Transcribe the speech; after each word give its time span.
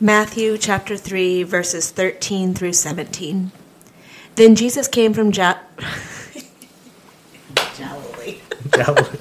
Matthew 0.00 0.56
chapter 0.58 0.96
3, 0.96 1.42
verses 1.42 1.90
13 1.90 2.54
through 2.54 2.72
17. 2.74 3.50
Then 4.36 4.54
Jesus 4.54 4.86
came 4.86 5.12
from 5.12 5.32
ja- 5.32 5.58
Galilee. 7.76 8.38
Galilee. 8.70 9.18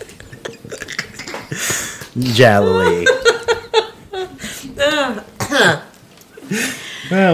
Galilee. 2.35 3.05
Uh, 4.79 5.21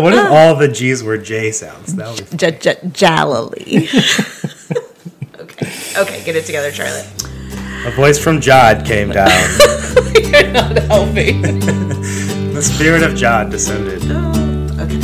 what 0.01 0.13
if 0.13 0.31
all 0.31 0.55
the 0.55 0.69
G's 0.73 1.03
were 1.03 1.17
J 1.17 1.51
sounds? 1.51 1.93
That 1.95 2.17
would 2.31 2.39
J- 2.39 2.51
J- 2.51 2.77
Galilee. 2.93 3.89
okay. 5.39 5.73
Okay, 5.97 6.23
get 6.23 6.37
it 6.37 6.45
together, 6.45 6.71
Charlotte. 6.71 7.05
A 7.85 7.91
voice 7.91 8.17
from 8.17 8.39
Jod 8.39 8.85
came 8.85 9.09
down. 9.09 9.29
You're 10.31 10.51
not 10.53 10.77
helping. 10.83 11.41
The 12.53 12.61
spirit 12.61 13.01
of 13.01 13.13
Jod 13.13 13.49
descended. 13.49 14.03
Oh, 14.11 14.83
okay. 14.83 14.99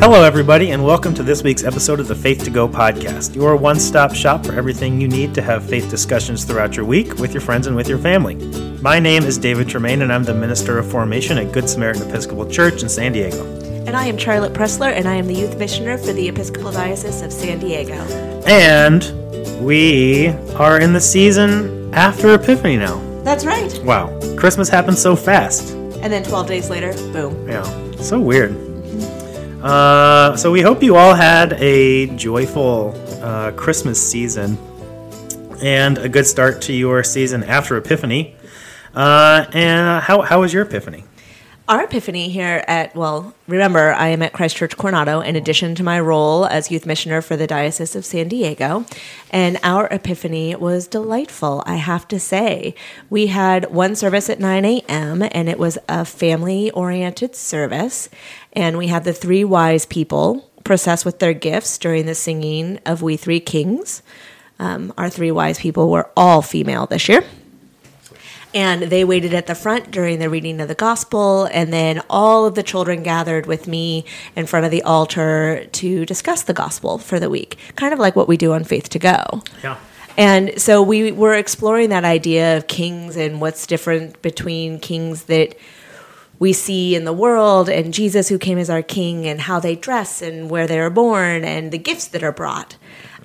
Hello, 0.00 0.24
everybody, 0.24 0.72
and 0.72 0.84
welcome 0.84 1.14
to 1.14 1.22
this 1.22 1.44
week's 1.44 1.62
episode 1.62 2.00
of 2.00 2.08
the 2.08 2.16
Faith 2.16 2.42
to 2.42 2.50
Go 2.50 2.68
podcast, 2.68 3.32
your 3.36 3.54
one 3.54 3.78
stop 3.78 4.12
shop 4.12 4.44
for 4.44 4.54
everything 4.54 5.00
you 5.00 5.06
need 5.06 5.32
to 5.34 5.40
have 5.40 5.64
faith 5.64 5.88
discussions 5.88 6.42
throughout 6.42 6.76
your 6.76 6.84
week 6.84 7.14
with 7.18 7.32
your 7.32 7.40
friends 7.40 7.68
and 7.68 7.76
with 7.76 7.88
your 7.88 7.98
family. 7.98 8.34
My 8.82 8.98
name 8.98 9.22
is 9.22 9.38
David 9.38 9.68
Tremaine, 9.68 10.02
and 10.02 10.12
I'm 10.12 10.24
the 10.24 10.34
Minister 10.34 10.78
of 10.78 10.90
Formation 10.90 11.38
at 11.38 11.52
Good 11.52 11.70
Samaritan 11.70 12.10
Episcopal 12.10 12.50
Church 12.50 12.82
in 12.82 12.88
San 12.88 13.12
Diego. 13.12 13.44
And 13.86 13.96
I 13.96 14.06
am 14.06 14.18
Charlotte 14.18 14.52
Pressler, 14.52 14.90
and 14.92 15.06
I 15.06 15.14
am 15.14 15.28
the 15.28 15.34
youth 15.34 15.56
missioner 15.58 15.96
for 15.96 16.12
the 16.12 16.28
Episcopal 16.28 16.72
Diocese 16.72 17.22
of 17.22 17.32
San 17.32 17.60
Diego. 17.60 17.94
And 18.46 19.64
we 19.64 20.30
are 20.56 20.80
in 20.80 20.92
the 20.92 21.00
season 21.00 21.94
after 21.94 22.34
Epiphany 22.34 22.78
now. 22.78 23.13
That's 23.24 23.44
right. 23.46 23.82
Wow, 23.84 24.18
Christmas 24.36 24.68
happened 24.68 24.98
so 24.98 25.16
fast. 25.16 25.72
And 26.02 26.12
then 26.12 26.22
12 26.22 26.46
days 26.46 26.70
later, 26.70 26.92
boom. 27.12 27.48
Yeah, 27.48 27.64
so 27.96 28.20
weird. 28.20 28.54
Uh, 29.62 30.36
so 30.36 30.50
we 30.50 30.60
hope 30.60 30.82
you 30.82 30.96
all 30.96 31.14
had 31.14 31.54
a 31.54 32.14
joyful 32.16 32.94
uh, 33.22 33.50
Christmas 33.52 33.98
season 34.10 34.58
and 35.62 35.96
a 35.96 36.08
good 36.08 36.26
start 36.26 36.60
to 36.62 36.74
your 36.74 37.02
season 37.02 37.42
after 37.44 37.78
Epiphany. 37.78 38.36
Uh, 38.94 39.46
and 39.54 40.02
how 40.04 40.20
how 40.20 40.42
was 40.42 40.52
your 40.52 40.64
Epiphany? 40.64 41.04
Our 41.66 41.84
epiphany 41.84 42.28
here 42.28 42.62
at, 42.68 42.94
well, 42.94 43.32
remember, 43.46 43.94
I 43.94 44.08
am 44.08 44.20
at 44.20 44.34
Christ 44.34 44.56
Church 44.56 44.76
Coronado 44.76 45.22
in 45.22 45.34
addition 45.34 45.74
to 45.76 45.82
my 45.82 45.98
role 45.98 46.44
as 46.44 46.70
youth 46.70 46.84
missioner 46.84 47.22
for 47.22 47.38
the 47.38 47.46
Diocese 47.46 47.96
of 47.96 48.04
San 48.04 48.28
Diego. 48.28 48.84
And 49.30 49.58
our 49.62 49.88
epiphany 49.90 50.54
was 50.56 50.86
delightful, 50.86 51.62
I 51.64 51.76
have 51.76 52.06
to 52.08 52.20
say. 52.20 52.74
We 53.08 53.28
had 53.28 53.70
one 53.70 53.96
service 53.96 54.28
at 54.28 54.40
9 54.40 54.62
a.m., 54.62 55.22
and 55.22 55.48
it 55.48 55.58
was 55.58 55.78
a 55.88 56.04
family 56.04 56.70
oriented 56.72 57.34
service. 57.34 58.10
And 58.52 58.76
we 58.76 58.88
had 58.88 59.04
the 59.04 59.14
three 59.14 59.42
wise 59.42 59.86
people 59.86 60.50
process 60.64 61.02
with 61.02 61.18
their 61.18 61.32
gifts 61.32 61.78
during 61.78 62.04
the 62.04 62.14
singing 62.14 62.78
of 62.84 63.00
We 63.00 63.16
Three 63.16 63.40
Kings. 63.40 64.02
Um, 64.58 64.92
our 64.98 65.08
three 65.08 65.30
wise 65.30 65.58
people 65.58 65.90
were 65.90 66.10
all 66.14 66.42
female 66.42 66.84
this 66.84 67.08
year 67.08 67.24
and 68.54 68.84
they 68.84 69.04
waited 69.04 69.34
at 69.34 69.46
the 69.46 69.54
front 69.54 69.90
during 69.90 70.20
the 70.20 70.30
reading 70.30 70.60
of 70.60 70.68
the 70.68 70.74
gospel 70.74 71.44
and 71.52 71.72
then 71.72 72.00
all 72.08 72.46
of 72.46 72.54
the 72.54 72.62
children 72.62 73.02
gathered 73.02 73.46
with 73.46 73.66
me 73.66 74.04
in 74.36 74.46
front 74.46 74.64
of 74.64 74.70
the 74.70 74.82
altar 74.82 75.66
to 75.72 76.06
discuss 76.06 76.42
the 76.44 76.54
gospel 76.54 76.96
for 76.98 77.18
the 77.20 77.28
week 77.28 77.58
kind 77.76 77.92
of 77.92 77.98
like 77.98 78.14
what 78.16 78.28
we 78.28 78.36
do 78.36 78.52
on 78.52 78.64
faith 78.64 78.88
to 78.88 78.98
go 78.98 79.42
Yeah. 79.62 79.76
and 80.16 80.60
so 80.60 80.82
we 80.82 81.12
were 81.12 81.34
exploring 81.34 81.90
that 81.90 82.04
idea 82.04 82.56
of 82.56 82.68
kings 82.68 83.16
and 83.16 83.40
what's 83.40 83.66
different 83.66 84.22
between 84.22 84.78
kings 84.78 85.24
that 85.24 85.56
we 86.40 86.52
see 86.52 86.96
in 86.96 87.04
the 87.04 87.12
world 87.12 87.68
and 87.68 87.94
Jesus 87.94 88.28
who 88.28 88.38
came 88.38 88.58
as 88.58 88.68
our 88.68 88.82
king 88.82 89.24
and 89.26 89.40
how 89.40 89.60
they 89.60 89.76
dress 89.76 90.20
and 90.20 90.50
where 90.50 90.66
they 90.66 90.80
are 90.80 90.90
born 90.90 91.44
and 91.44 91.70
the 91.70 91.78
gifts 91.78 92.08
that 92.08 92.24
are 92.24 92.32
brought. 92.32 92.76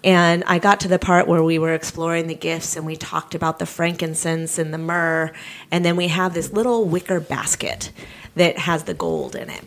And 0.04 0.44
I 0.46 0.60
got 0.60 0.80
to 0.82 0.88
the 0.88 1.00
part 1.00 1.28
where 1.28 1.44
we 1.44 1.60
were 1.60 1.74
exploring 1.74 2.28
the 2.28 2.36
gifts 2.36 2.76
and 2.76 2.86
we 2.86 2.96
talked 2.96 3.36
about 3.36 3.60
the 3.60 3.66
frankincense 3.66 4.58
and 4.58 4.74
the 4.74 4.78
myrrh. 4.78 5.32
And 5.72 5.84
then 5.84 5.96
we 5.96 6.08
have 6.08 6.34
this 6.34 6.54
little 6.54 6.86
wicker 6.86 7.20
basket 7.20 7.92
that 8.36 8.58
has 8.60 8.84
the 8.84 8.94
gold 8.94 9.36
in 9.36 9.50
it. 9.50 9.64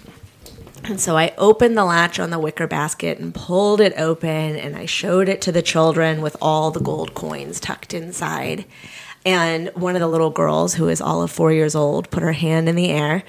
And 0.85 1.01
so 1.01 1.17
I 1.17 1.33
opened 1.39 1.77
the 1.77 1.85
latch 1.85 2.19
on 2.19 2.31
the 2.31 2.39
wicker 2.39 2.67
basket 2.67 3.19
and 3.19 3.35
pulled 3.35 3.81
it 3.81 3.93
open 3.97 4.57
and 4.57 4.75
I 4.75 4.87
showed 4.87 5.29
it 5.29 5.41
to 5.43 5.53
the 5.53 5.63
children 5.63 6.23
with 6.23 6.37
all 6.43 6.71
the 6.71 6.81
gold 6.81 7.15
coins 7.15 7.61
tucked 7.61 7.95
inside. 7.95 8.65
And 9.25 9.69
one 9.75 9.95
of 9.95 10.01
the 10.01 10.09
little 10.09 10.31
girls, 10.31 10.75
who 10.75 10.89
is 10.89 11.01
all 11.01 11.23
of 11.23 11.31
four 11.31 11.53
years 11.53 11.77
old, 11.77 12.11
put 12.11 12.25
her 12.25 12.33
hand 12.33 12.69
in 12.69 12.75
the 12.75 12.91
air 12.91 13.23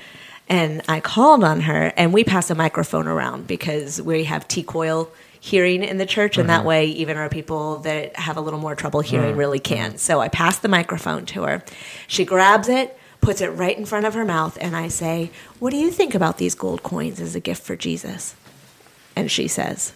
and 0.50 0.82
I 0.88 1.00
called 1.00 1.44
on 1.44 1.62
her. 1.62 1.94
And 1.96 2.14
we 2.14 2.24
pass 2.24 2.50
a 2.50 2.56
microphone 2.56 3.08
around 3.08 3.48
because 3.48 4.02
we 4.02 4.24
have 4.24 4.48
T 4.48 4.64
coil 4.64 5.12
hearing 5.44 5.84
in 5.84 5.98
the 5.98 6.06
church. 6.06 6.38
And 6.38 6.50
that 6.50 6.60
mm-hmm. 6.60 6.68
way, 6.68 6.86
even 6.86 7.18
our 7.18 7.28
people 7.28 7.80
that 7.80 8.16
have 8.16 8.38
a 8.38 8.42
little 8.42 8.62
more 8.62 8.76
trouble 8.76 9.02
hearing 9.02 9.36
mm. 9.36 9.38
really 9.38 9.60
can. 9.60 9.98
So 9.98 10.22
I 10.22 10.30
passed 10.30 10.62
the 10.62 10.70
microphone 10.70 11.26
to 11.28 11.44
her. 11.44 11.66
She 12.08 12.24
grabs 12.24 12.70
it, 12.70 12.98
puts 13.20 13.42
it 13.42 13.50
right 13.50 13.78
in 13.78 13.86
front 13.86 14.06
of 14.06 14.14
her 14.14 14.24
mouth, 14.24 14.58
and 14.62 14.74
I 14.74 14.88
say, 14.88 15.32
What 15.60 15.72
do 15.72 15.78
you 15.78 15.92
think 15.92 16.16
about 16.16 16.38
these 16.38 16.56
gold 16.56 16.82
coins 16.82 17.20
as 17.20 17.36
a 17.36 17.42
gift 17.42 17.62
for 17.62 17.76
Jesus? 17.76 18.36
And 19.18 19.30
she 19.30 19.50
says, 19.50 19.92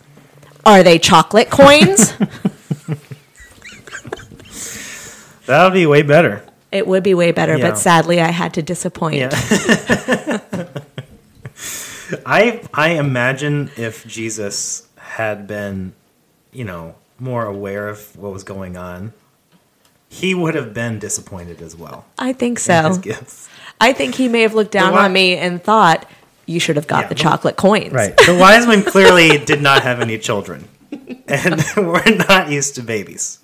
Are 0.65 0.83
they 0.83 0.99
chocolate 0.99 1.49
coins? 1.49 2.13
That 5.47 5.63
would 5.63 5.73
be 5.73 5.85
way 5.85 6.01
better. 6.01 6.43
it 6.73 6.85
would 6.85 7.03
be 7.03 7.13
way 7.13 7.31
better, 7.31 7.57
Yeah. 7.57 7.69
but 7.69 7.77
sadly, 7.77 8.19
I 8.19 8.31
had 8.31 8.53
to 8.55 8.61
disappoint. 8.61 9.15
Yeah. 9.15 9.29
I 12.25 12.61
I 12.73 12.89
imagine 12.89 13.71
if 13.77 14.05
Jesus 14.05 14.86
had 15.17 15.47
been, 15.47 15.93
you 16.51 16.63
know, 16.63 16.93
more 17.19 17.45
aware 17.45 17.87
of 17.89 18.15
what 18.15 18.31
was 18.31 18.43
going 18.43 18.77
on, 18.77 19.13
he 20.09 20.35
would 20.35 20.53
have 20.53 20.73
been 20.73 20.99
disappointed 20.99 21.59
as 21.61 21.75
well. 21.75 22.05
I 22.19 22.33
think 22.33 22.59
so. 22.59 23.01
I 23.81 23.93
think 23.93 24.13
he 24.15 24.27
may 24.27 24.41
have 24.41 24.53
looked 24.53 24.71
down 24.71 24.93
why- 24.93 25.05
on 25.05 25.13
me 25.13 25.35
and 25.35 25.61
thought, 25.61 26.07
You 26.45 26.59
should 26.59 26.75
have 26.77 26.87
got 26.87 27.03
Yeah, 27.05 27.07
the 27.09 27.15
chocolate 27.15 27.55
coins. 27.57 27.91
Right. 27.91 28.15
The 28.15 28.37
wise 28.39 28.65
men 28.67 28.83
clearly 28.93 29.37
did 29.39 29.61
not 29.61 29.83
have 29.83 29.99
any 29.99 30.17
children 30.17 30.67
and 31.27 31.63
were 31.77 32.03
not 32.29 32.49
used 32.51 32.75
to 32.75 32.83
babies. 32.83 33.39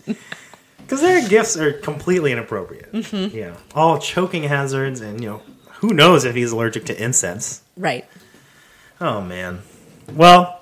Because 0.77 1.01
their 1.01 1.27
gifts 1.27 1.57
are 1.57 1.73
completely 1.73 2.31
inappropriate. 2.31 2.91
Mm-hmm. 2.93 3.35
Yeah. 3.35 3.55
All 3.73 3.97
choking 3.97 4.43
hazards, 4.43 5.01
and, 5.01 5.21
you 5.21 5.29
know, 5.29 5.41
who 5.81 5.93
knows 5.93 6.23
if 6.23 6.35
he's 6.35 6.51
allergic 6.51 6.85
to 6.85 7.03
incense. 7.03 7.61
Right. 7.75 8.05
Oh, 9.01 9.19
man. 9.21 9.61
Well, 10.13 10.61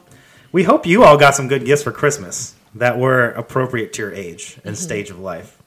we 0.51 0.63
hope 0.63 0.85
you 0.85 1.03
all 1.03 1.17
got 1.17 1.35
some 1.35 1.47
good 1.47 1.65
gifts 1.65 1.83
for 1.83 1.91
Christmas 1.91 2.55
that 2.75 2.97
were 2.97 3.29
appropriate 3.31 3.93
to 3.93 4.01
your 4.01 4.13
age 4.13 4.59
and 4.63 4.77
stage 4.77 5.09
of 5.09 5.19
life. 5.19 5.57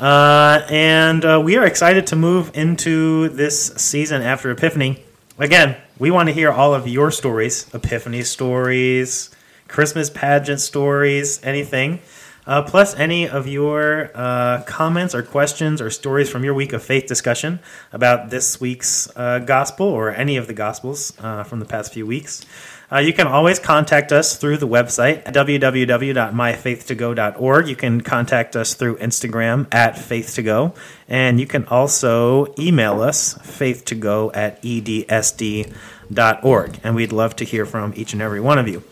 Uh, 0.00 0.66
and 0.70 1.24
uh, 1.24 1.40
we 1.44 1.56
are 1.56 1.64
excited 1.64 2.06
to 2.08 2.16
move 2.16 2.50
into 2.54 3.28
this 3.28 3.68
season 3.76 4.22
after 4.22 4.50
Epiphany. 4.50 5.02
Again, 5.38 5.76
we 5.98 6.10
want 6.10 6.28
to 6.28 6.32
hear 6.32 6.50
all 6.50 6.74
of 6.74 6.88
your 6.88 7.10
stories 7.10 7.72
Epiphany 7.74 8.22
stories, 8.22 9.30
Christmas 9.68 10.10
pageant 10.10 10.60
stories, 10.60 11.40
anything. 11.44 12.00
Uh, 12.46 12.62
plus, 12.62 12.96
any 12.96 13.28
of 13.28 13.46
your 13.46 14.10
uh, 14.14 14.62
comments 14.62 15.14
or 15.14 15.22
questions 15.22 15.80
or 15.80 15.90
stories 15.90 16.28
from 16.28 16.42
your 16.42 16.54
week 16.54 16.72
of 16.72 16.82
faith 16.82 17.06
discussion 17.06 17.60
about 17.92 18.30
this 18.30 18.60
week's 18.60 19.14
uh, 19.14 19.38
gospel 19.40 19.86
or 19.86 20.10
any 20.10 20.36
of 20.36 20.46
the 20.46 20.54
gospels 20.54 21.12
uh, 21.20 21.44
from 21.44 21.60
the 21.60 21.66
past 21.66 21.92
few 21.92 22.06
weeks. 22.06 22.44
Uh, 22.92 22.98
you 22.98 23.12
can 23.12 23.28
always 23.28 23.60
contact 23.60 24.10
us 24.10 24.36
through 24.36 24.56
the 24.56 24.66
website 24.66 25.22
at 25.26 25.34
www.myfaith2go.org. 25.34 27.68
You 27.68 27.76
can 27.76 28.00
contact 28.00 28.56
us 28.56 28.74
through 28.74 28.96
Instagram 28.96 29.72
at 29.72 29.94
faith2go, 29.94 30.74
and 31.08 31.38
you 31.38 31.46
can 31.46 31.66
also 31.66 32.52
email 32.58 33.00
us 33.00 33.38
faith2go 33.38 34.34
at 34.34 34.60
edsd.org. 34.62 35.70
And 36.82 36.96
we'd 36.96 37.12
love 37.12 37.36
to 37.36 37.44
hear 37.44 37.64
from 37.64 37.92
each 37.94 38.12
and 38.12 38.20
every 38.20 38.40
one 38.40 38.58
of 38.58 38.66
you. 38.66 38.82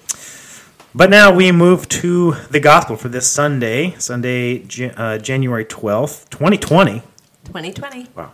But 0.95 1.11
now 1.11 1.35
we 1.35 1.51
move 1.53 1.87
to 1.89 2.35
the 2.51 2.61
gospel 2.61 2.97
for 2.97 3.09
this 3.09 3.29
Sunday, 3.29 3.95
Sunday, 3.99 4.65
uh, 4.97 5.19
January 5.19 5.65
12th, 5.65 6.31
2020. 6.31 7.03
2020. 7.45 8.07
Wow. 8.15 8.31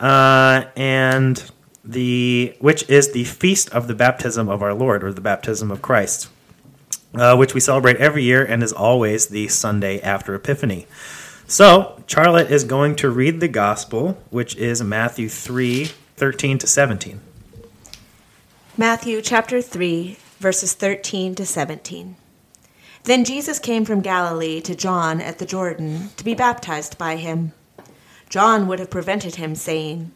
Uh, 0.00 0.64
and 0.76 1.50
the 1.86 2.54
which 2.58 2.88
is 2.90 3.12
the 3.12 3.24
feast 3.24 3.70
of 3.70 3.86
the 3.86 3.94
baptism 3.94 4.48
of 4.48 4.62
our 4.62 4.74
Lord, 4.74 5.04
or 5.04 5.12
the 5.12 5.20
baptism 5.20 5.70
of 5.70 5.82
Christ, 5.82 6.28
uh, 7.14 7.36
which 7.36 7.54
we 7.54 7.60
celebrate 7.60 7.96
every 7.96 8.24
year 8.24 8.44
and 8.44 8.62
is 8.62 8.72
always 8.72 9.28
the 9.28 9.48
Sunday 9.48 10.00
after 10.00 10.34
Epiphany. 10.34 10.86
So 11.46 12.02
Charlotte 12.06 12.50
is 12.50 12.64
going 12.64 12.96
to 12.96 13.10
read 13.10 13.40
the 13.40 13.48
gospel, 13.48 14.18
which 14.30 14.56
is 14.56 14.82
Matthew 14.82 15.28
3, 15.28 15.84
13 16.16 16.58
to 16.58 16.66
17. 16.66 17.20
Matthew 18.76 19.22
chapter 19.22 19.62
3, 19.62 20.18
verses 20.38 20.74
13 20.74 21.34
to 21.36 21.46
17. 21.46 22.16
Then 23.04 23.24
Jesus 23.24 23.60
came 23.60 23.84
from 23.84 24.00
Galilee 24.00 24.60
to 24.62 24.74
John 24.74 25.20
at 25.20 25.38
the 25.38 25.46
Jordan 25.46 26.10
to 26.16 26.24
be 26.24 26.34
baptized 26.34 26.98
by 26.98 27.14
him. 27.14 27.52
John 28.28 28.66
would 28.66 28.80
have 28.80 28.90
prevented 28.90 29.36
him, 29.36 29.54
saying, 29.54 30.10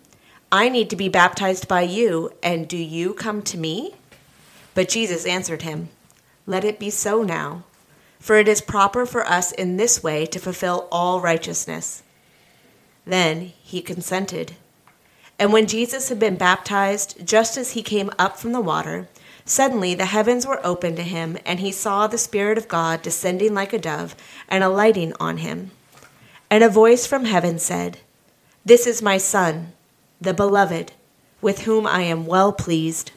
I 0.52 0.68
need 0.68 0.90
to 0.90 0.96
be 0.96 1.08
baptized 1.08 1.68
by 1.68 1.82
you, 1.82 2.32
and 2.42 2.66
do 2.66 2.76
you 2.76 3.14
come 3.14 3.40
to 3.42 3.58
me? 3.58 3.94
But 4.74 4.88
Jesus 4.88 5.24
answered 5.24 5.62
him, 5.62 5.90
Let 6.44 6.64
it 6.64 6.80
be 6.80 6.90
so 6.90 7.22
now, 7.22 7.62
for 8.18 8.36
it 8.36 8.48
is 8.48 8.60
proper 8.60 9.06
for 9.06 9.24
us 9.24 9.52
in 9.52 9.76
this 9.76 10.02
way 10.02 10.26
to 10.26 10.40
fulfill 10.40 10.88
all 10.90 11.20
righteousness. 11.20 12.02
Then 13.04 13.52
he 13.62 13.80
consented. 13.80 14.56
And 15.38 15.52
when 15.52 15.68
Jesus 15.68 16.08
had 16.08 16.18
been 16.18 16.36
baptized, 16.36 17.24
just 17.24 17.56
as 17.56 17.72
he 17.72 17.82
came 17.82 18.10
up 18.18 18.36
from 18.36 18.50
the 18.50 18.60
water, 18.60 19.08
suddenly 19.44 19.94
the 19.94 20.06
heavens 20.06 20.46
were 20.46 20.64
opened 20.66 20.96
to 20.96 21.04
him, 21.04 21.38
and 21.46 21.60
he 21.60 21.70
saw 21.70 22.08
the 22.08 22.18
Spirit 22.18 22.58
of 22.58 22.66
God 22.66 23.02
descending 23.02 23.54
like 23.54 23.72
a 23.72 23.78
dove 23.78 24.16
and 24.48 24.64
alighting 24.64 25.12
on 25.20 25.38
him. 25.38 25.70
And 26.50 26.64
a 26.64 26.68
voice 26.68 27.06
from 27.06 27.24
heaven 27.24 27.60
said, 27.60 27.98
This 28.64 28.86
is 28.86 29.00
my 29.00 29.16
Son, 29.16 29.72
the 30.20 30.34
Beloved, 30.34 30.92
with 31.40 31.62
whom 31.62 31.86
I 31.86 32.02
am 32.02 32.26
well 32.26 32.52
pleased. 32.52 33.12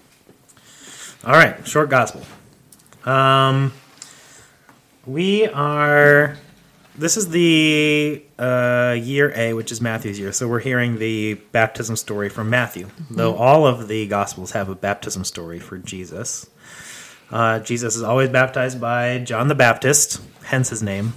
All 1.26 1.34
right, 1.34 1.66
short 1.68 1.90
gospel. 1.90 2.22
Um, 3.06 3.74
we 5.06 5.48
are. 5.48 6.38
This 6.96 7.18
is 7.18 7.30
the 7.30 8.24
uh, 8.38 8.96
year 9.00 9.34
A, 9.36 9.54
which 9.54 9.72
is 9.72 9.82
Matthew's 9.82 10.20
year. 10.20 10.32
So 10.32 10.48
we're 10.48 10.60
hearing 10.60 11.00
the 11.00 11.36
baptism 11.52 11.96
story 11.96 12.30
from 12.30 12.50
Matthew, 12.50 12.90
though 13.10 13.36
all 13.36 13.66
of 13.66 13.88
the 13.88 14.08
gospels 14.08 14.52
have 14.52 14.70
a 14.70 14.76
baptism 14.76 15.24
story 15.24 15.60
for 15.60 15.78
Jesus. 15.78 16.48
Uh, 17.32 17.60
Jesus 17.60 17.96
is 17.96 18.04
always 18.04 18.30
baptized 18.30 18.80
by 18.80 19.20
John 19.20 19.48
the 19.48 19.56
Baptist, 19.56 20.22
hence 20.44 20.70
his 20.70 20.84
name. 20.84 21.14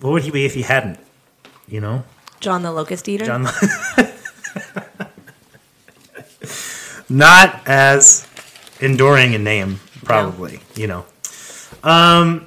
What 0.00 0.12
would 0.12 0.22
he 0.22 0.30
be 0.30 0.46
if 0.46 0.54
he 0.54 0.62
hadn't? 0.62 0.98
You 1.68 1.80
know, 1.82 2.04
John 2.40 2.62
the 2.62 2.72
Locust 2.72 3.08
Eater. 3.08 3.26
John. 3.26 3.46
Not 7.10 7.60
as 7.66 8.26
enduring 8.80 9.34
a 9.34 9.38
name, 9.38 9.80
probably. 10.04 10.60
You 10.76 10.86
know. 10.86 11.06
Um. 11.82 12.46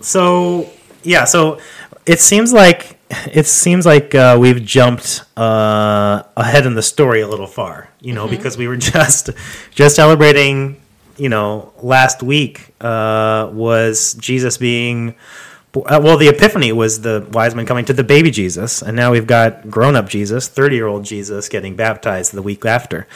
So 0.00 0.70
yeah. 1.02 1.24
So 1.24 1.60
it 2.06 2.20
seems 2.20 2.52
like 2.52 2.98
it 3.10 3.46
seems 3.46 3.84
like 3.84 4.14
uh, 4.14 4.36
we've 4.40 4.64
jumped 4.64 5.24
uh, 5.36 6.22
ahead 6.36 6.66
in 6.66 6.74
the 6.74 6.82
story 6.82 7.20
a 7.20 7.28
little 7.28 7.46
far. 7.46 7.90
You 8.00 8.14
know, 8.14 8.28
because 8.28 8.56
we 8.56 8.68
were 8.68 8.76
just 8.94 9.30
just 9.72 9.96
celebrating. 9.96 10.80
You 11.18 11.30
know, 11.30 11.72
last 11.82 12.22
week 12.22 12.74
uh, 12.78 13.48
was 13.50 14.14
Jesus 14.14 14.58
being 14.58 15.14
well, 15.76 16.16
the 16.16 16.28
Epiphany 16.28 16.72
was 16.72 17.02
the 17.02 17.26
wise 17.32 17.54
men 17.54 17.66
coming 17.66 17.84
to 17.84 17.92
the 17.92 18.04
baby 18.04 18.30
Jesus, 18.30 18.82
and 18.82 18.96
now 18.96 19.12
we've 19.12 19.26
got 19.26 19.70
grown 19.70 19.96
up 19.96 20.08
Jesus, 20.08 20.48
30 20.48 20.76
year 20.76 20.86
old 20.86 21.04
Jesus, 21.04 21.48
getting 21.48 21.76
baptized 21.76 22.32
the 22.32 22.42
week 22.42 22.64
after. 22.64 23.06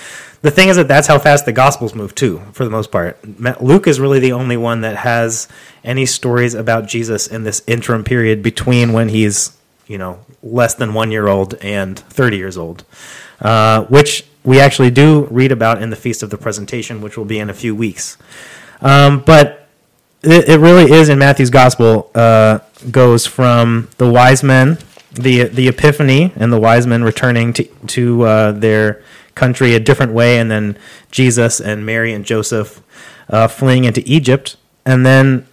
The 0.42 0.50
thing 0.50 0.68
is 0.68 0.76
that 0.76 0.88
that's 0.88 1.06
how 1.06 1.18
fast 1.18 1.44
the 1.44 1.52
Gospels 1.52 1.94
move, 1.94 2.14
too, 2.14 2.40
for 2.52 2.64
the 2.64 2.70
most 2.70 2.90
part. 2.90 3.18
Luke 3.62 3.86
is 3.86 4.00
really 4.00 4.20
the 4.20 4.32
only 4.32 4.56
one 4.56 4.80
that 4.82 4.96
has 4.96 5.48
any 5.84 6.06
stories 6.06 6.54
about 6.54 6.86
Jesus 6.86 7.26
in 7.26 7.44
this 7.44 7.62
interim 7.66 8.04
period 8.04 8.42
between 8.42 8.92
when 8.92 9.10
he's, 9.10 9.56
you 9.86 9.98
know, 9.98 10.20
less 10.42 10.74
than 10.74 10.94
one 10.94 11.10
year 11.10 11.28
old 11.28 11.54
and 11.54 11.98
30 11.98 12.36
years 12.38 12.56
old, 12.56 12.84
uh, 13.40 13.84
which 13.84 14.24
we 14.44 14.60
actually 14.60 14.90
do 14.90 15.26
read 15.30 15.52
about 15.52 15.82
in 15.82 15.90
the 15.90 15.96
Feast 15.96 16.22
of 16.22 16.30
the 16.30 16.38
Presentation, 16.38 17.02
which 17.02 17.18
will 17.18 17.26
be 17.26 17.38
in 17.38 17.50
a 17.50 17.54
few 17.54 17.74
weeks. 17.74 18.16
Um, 18.80 19.20
but 19.20 19.59
it, 20.22 20.49
it 20.49 20.61
really 20.61 20.90
is 20.90 21.08
in 21.08 21.19
Matthew's 21.19 21.50
gospel 21.50 22.11
uh, 22.14 22.58
goes 22.90 23.26
from 23.26 23.88
the 23.99 24.11
wise 24.11 24.43
men, 24.43 24.78
the 25.12 25.44
the 25.44 25.69
epiphany, 25.69 26.32
and 26.37 26.52
the 26.52 26.61
wise 26.61 26.87
men 26.87 27.02
returning 27.02 27.52
to 27.55 27.64
to 27.88 28.22
uh, 28.22 28.52
their 28.52 29.02
country 29.34 29.75
a 29.75 29.81
different 29.81 30.12
way, 30.12 30.38
and 30.38 30.50
then 30.50 30.78
Jesus 31.11 31.61
and 31.61 31.87
Mary 31.87 32.12
and 32.12 32.25
Joseph 32.25 32.82
uh, 33.28 33.49
fleeing 33.49 33.84
into 33.84 34.02
Egypt, 34.05 34.56
and 34.84 35.06
then 35.06 35.46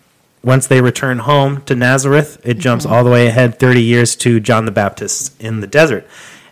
once 0.44 0.68
they 0.68 0.82
return 0.82 1.20
home 1.20 1.62
to 1.64 1.76
Nazareth, 1.76 2.40
it 2.44 2.58
jumps 2.58 2.86
all 2.86 3.04
the 3.04 3.10
way 3.10 3.28
ahead 3.28 3.60
30 3.60 3.82
years 3.82 4.16
to 4.16 4.40
John 4.40 4.66
the 4.66 4.72
Baptist 4.72 5.40
in 5.42 5.60
the 5.60 5.68
desert. 5.68 6.08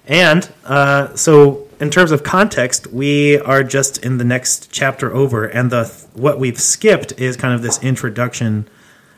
And 0.08 0.50
uh, 0.66 1.16
so, 1.16 1.65
in 1.80 1.90
terms 1.90 2.12
of 2.12 2.24
context, 2.24 2.88
we 2.88 3.38
are 3.40 3.64
just 3.64 3.98
in 3.98 4.18
the 4.18 4.24
next 4.24 4.72
chapter 4.72 5.14
over, 5.14 5.46
and 5.46 5.72
the 5.72 5.86
what 6.14 6.40
we've 6.40 6.60
skipped 6.60 7.20
is 7.20 7.36
kind 7.38 7.54
of 7.54 7.62
this 7.62 7.82
introduction 7.84 8.68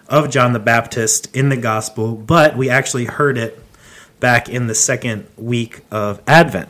of 0.08 0.30
John 0.30 0.54
the 0.54 0.60
Baptist 0.60 1.36
in 1.36 1.50
the 1.50 1.58
gospel, 1.58 2.16
but 2.16 2.56
we 2.56 2.70
actually 2.70 3.06
heard 3.06 3.38
it 3.38 3.60
back 4.20 4.50
in 4.50 4.68
the 4.68 4.76
second 4.76 5.28
week 5.38 5.82
of 5.92 6.22
Advent, 6.26 6.70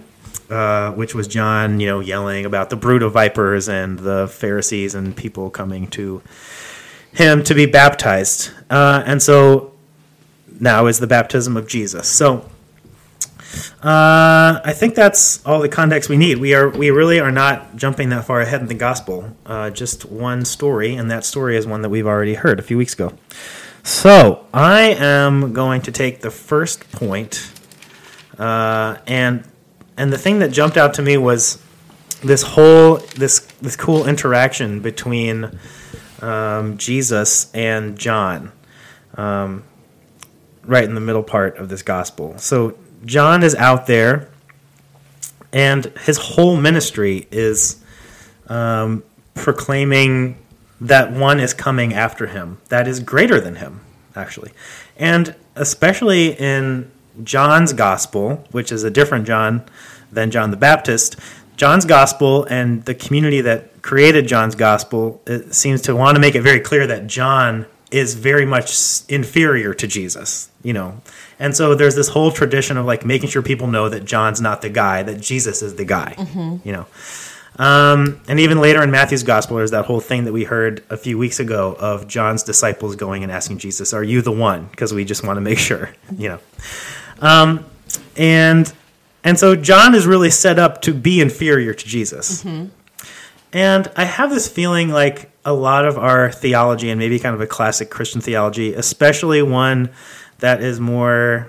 uh, 0.49 0.91
which 0.91 1.15
was 1.15 1.27
John, 1.27 1.79
you 1.79 1.87
know, 1.87 1.99
yelling 1.99 2.45
about 2.45 2.69
the 2.69 2.75
brood 2.75 3.03
of 3.03 3.13
vipers 3.13 3.69
and 3.69 3.99
the 3.99 4.27
Pharisees 4.27 4.95
and 4.95 5.15
people 5.15 5.49
coming 5.49 5.87
to 5.91 6.21
him 7.13 7.43
to 7.43 7.53
be 7.53 7.65
baptized. 7.65 8.51
Uh, 8.69 9.03
and 9.05 9.21
so 9.21 9.73
now 10.59 10.87
is 10.87 10.99
the 10.99 11.07
baptism 11.07 11.55
of 11.55 11.67
Jesus. 11.67 12.07
So 12.07 12.49
uh, 13.83 14.62
I 14.63 14.74
think 14.74 14.95
that's 14.95 15.45
all 15.45 15.59
the 15.59 15.69
context 15.69 16.09
we 16.09 16.18
need. 16.18 16.38
We 16.39 16.54
are 16.54 16.69
we 16.69 16.89
really 16.89 17.19
are 17.19 17.31
not 17.31 17.75
jumping 17.75 18.09
that 18.09 18.25
far 18.25 18.42
ahead 18.42 18.62
in 18.62 18.68
the 18.68 18.74
gospel. 18.74 19.36
Uh, 19.45 19.69
just 19.69 20.06
one 20.06 20.45
story, 20.45 20.95
and 20.95 21.12
that 21.12 21.25
story 21.25 21.57
is 21.57 21.68
one 21.68 21.81
that 21.81 21.89
we've 21.89 22.07
already 22.07 22.33
heard 22.33 22.59
a 22.59 22.63
few 22.63 22.77
weeks 22.77 22.94
ago. 22.94 23.13
So 23.83 24.45
I 24.54 24.95
am 25.00 25.54
going 25.54 25.81
to 25.83 25.92
take 25.92 26.21
the 26.21 26.31
first 26.31 26.92
point, 26.92 27.51
uh, 28.38 28.98
and 29.07 29.44
and 29.95 30.12
the 30.12 30.18
thing 30.18 30.39
that 30.39 30.51
jumped 30.51 30.77
out 30.77 30.95
to 30.95 31.01
me 31.01 31.18
was 31.18 31.63
this 32.21 32.42
whole 32.42 32.98
this 33.15 33.39
this 33.62 33.75
cool 33.75 34.07
interaction 34.07 34.81
between 34.81 35.57
um, 36.21 36.77
Jesus 36.77 37.51
and 37.54 37.98
John, 37.98 38.51
um, 39.15 39.63
right 40.63 40.83
in 40.83 40.95
the 40.95 41.01
middle 41.01 41.24
part 41.24 41.57
of 41.57 41.69
this 41.69 41.81
gospel. 41.81 42.38
So 42.38 42.77
John 43.05 43.44
is 43.44 43.55
out 43.55 43.88
there, 43.88 44.29
and 45.53 45.85
his 46.01 46.17
whole 46.17 46.57
ministry 46.57 47.27
is 47.31 47.81
um, 48.47 49.03
proclaiming 49.33 50.38
that 50.79 51.11
one 51.11 51.39
is 51.39 51.53
coming 51.53 51.94
after 51.94 52.27
him 52.27 52.59
that 52.69 52.88
is 52.88 52.99
greater 52.99 53.39
than 53.39 53.55
him, 53.55 53.81
actually. 54.15 54.51
And 54.97 55.35
especially 55.55 56.33
in 56.33 56.91
John's 57.23 57.73
gospel, 57.73 58.45
which 58.51 58.71
is 58.71 58.83
a 58.83 58.91
different 58.91 59.25
John 59.25 59.63
than 60.11 60.31
John 60.31 60.51
the 60.51 60.57
Baptist, 60.57 61.17
John's 61.55 61.85
gospel 61.85 62.45
and 62.45 62.85
the 62.85 62.94
community 62.94 63.41
that 63.41 63.81
created 63.81 64.27
John's 64.27 64.54
gospel 64.54 65.21
seems 65.49 65.81
to 65.83 65.95
want 65.95 66.16
to 66.16 66.21
make 66.21 66.35
it 66.35 66.42
very 66.42 66.59
clear 66.59 66.85
that 66.85 67.07
John 67.07 67.66
is 67.91 68.15
very 68.15 68.45
much 68.45 69.01
inferior 69.09 69.73
to 69.73 69.87
Jesus, 69.87 70.49
you 70.63 70.73
know. 70.73 71.01
And 71.39 71.56
so 71.56 71.75
there's 71.75 71.95
this 71.95 72.09
whole 72.09 72.31
tradition 72.31 72.77
of 72.77 72.85
like 72.85 73.06
making 73.06 73.29
sure 73.29 73.41
people 73.41 73.67
know 73.67 73.89
that 73.89 74.03
John's 74.06 74.41
not 74.41 74.61
the 74.61 74.69
guy, 74.69 75.03
that 75.03 75.21
Jesus 75.21 75.61
is 75.61 75.75
the 75.75 75.85
guy, 75.85 76.15
you 76.65 76.71
know. 76.73 76.85
Um, 77.59 78.21
and 78.27 78.39
even 78.39 78.59
later 78.59 78.83
in 78.83 78.91
Matthew's 78.91 79.23
gospel, 79.23 79.57
there's 79.57 79.71
that 79.71 79.85
whole 79.85 79.99
thing 79.99 80.25
that 80.25 80.33
we 80.33 80.44
heard 80.44 80.83
a 80.89 80.97
few 80.97 81.17
weeks 81.17 81.39
ago 81.39 81.75
of 81.79 82.07
John's 82.07 82.44
disciples 82.44 82.95
going 82.95 83.23
and 83.23 83.31
asking 83.31 83.57
Jesus, 83.57 83.94
"Are 83.94 84.03
you 84.03 84.21
the 84.21 84.31
one?" 84.31 84.67
Because 84.69 84.94
we 84.94 85.06
just 85.06 85.23
want 85.23 85.37
to 85.37 85.41
make 85.41 85.57
sure, 85.57 85.89
you 86.15 86.29
know. 86.29 86.39
Um, 87.19 87.65
and 88.15 88.71
and 89.23 89.39
so 89.39 89.56
John 89.56 89.95
is 89.95 90.06
really 90.06 90.29
set 90.29 90.59
up 90.59 90.81
to 90.83 90.94
be 90.94 91.19
inferior 91.19 91.73
to 91.73 91.85
Jesus. 91.85 92.44
And 93.54 93.89
I 93.95 94.04
have 94.04 94.30
this 94.30 94.47
feeling 94.47 94.89
like 94.89 95.31
a 95.45 95.54
lot 95.54 95.85
of 95.85 95.97
our 95.97 96.31
theology, 96.31 96.89
and 96.89 96.99
maybe 96.99 97.19
kind 97.19 97.33
of 97.33 97.42
a 97.42 97.47
classic 97.47 97.89
Christian 97.89 98.21
theology, 98.21 98.73
especially 98.73 99.42
one 99.42 99.89
that 100.39 100.61
is 100.61 100.80
more 100.80 101.47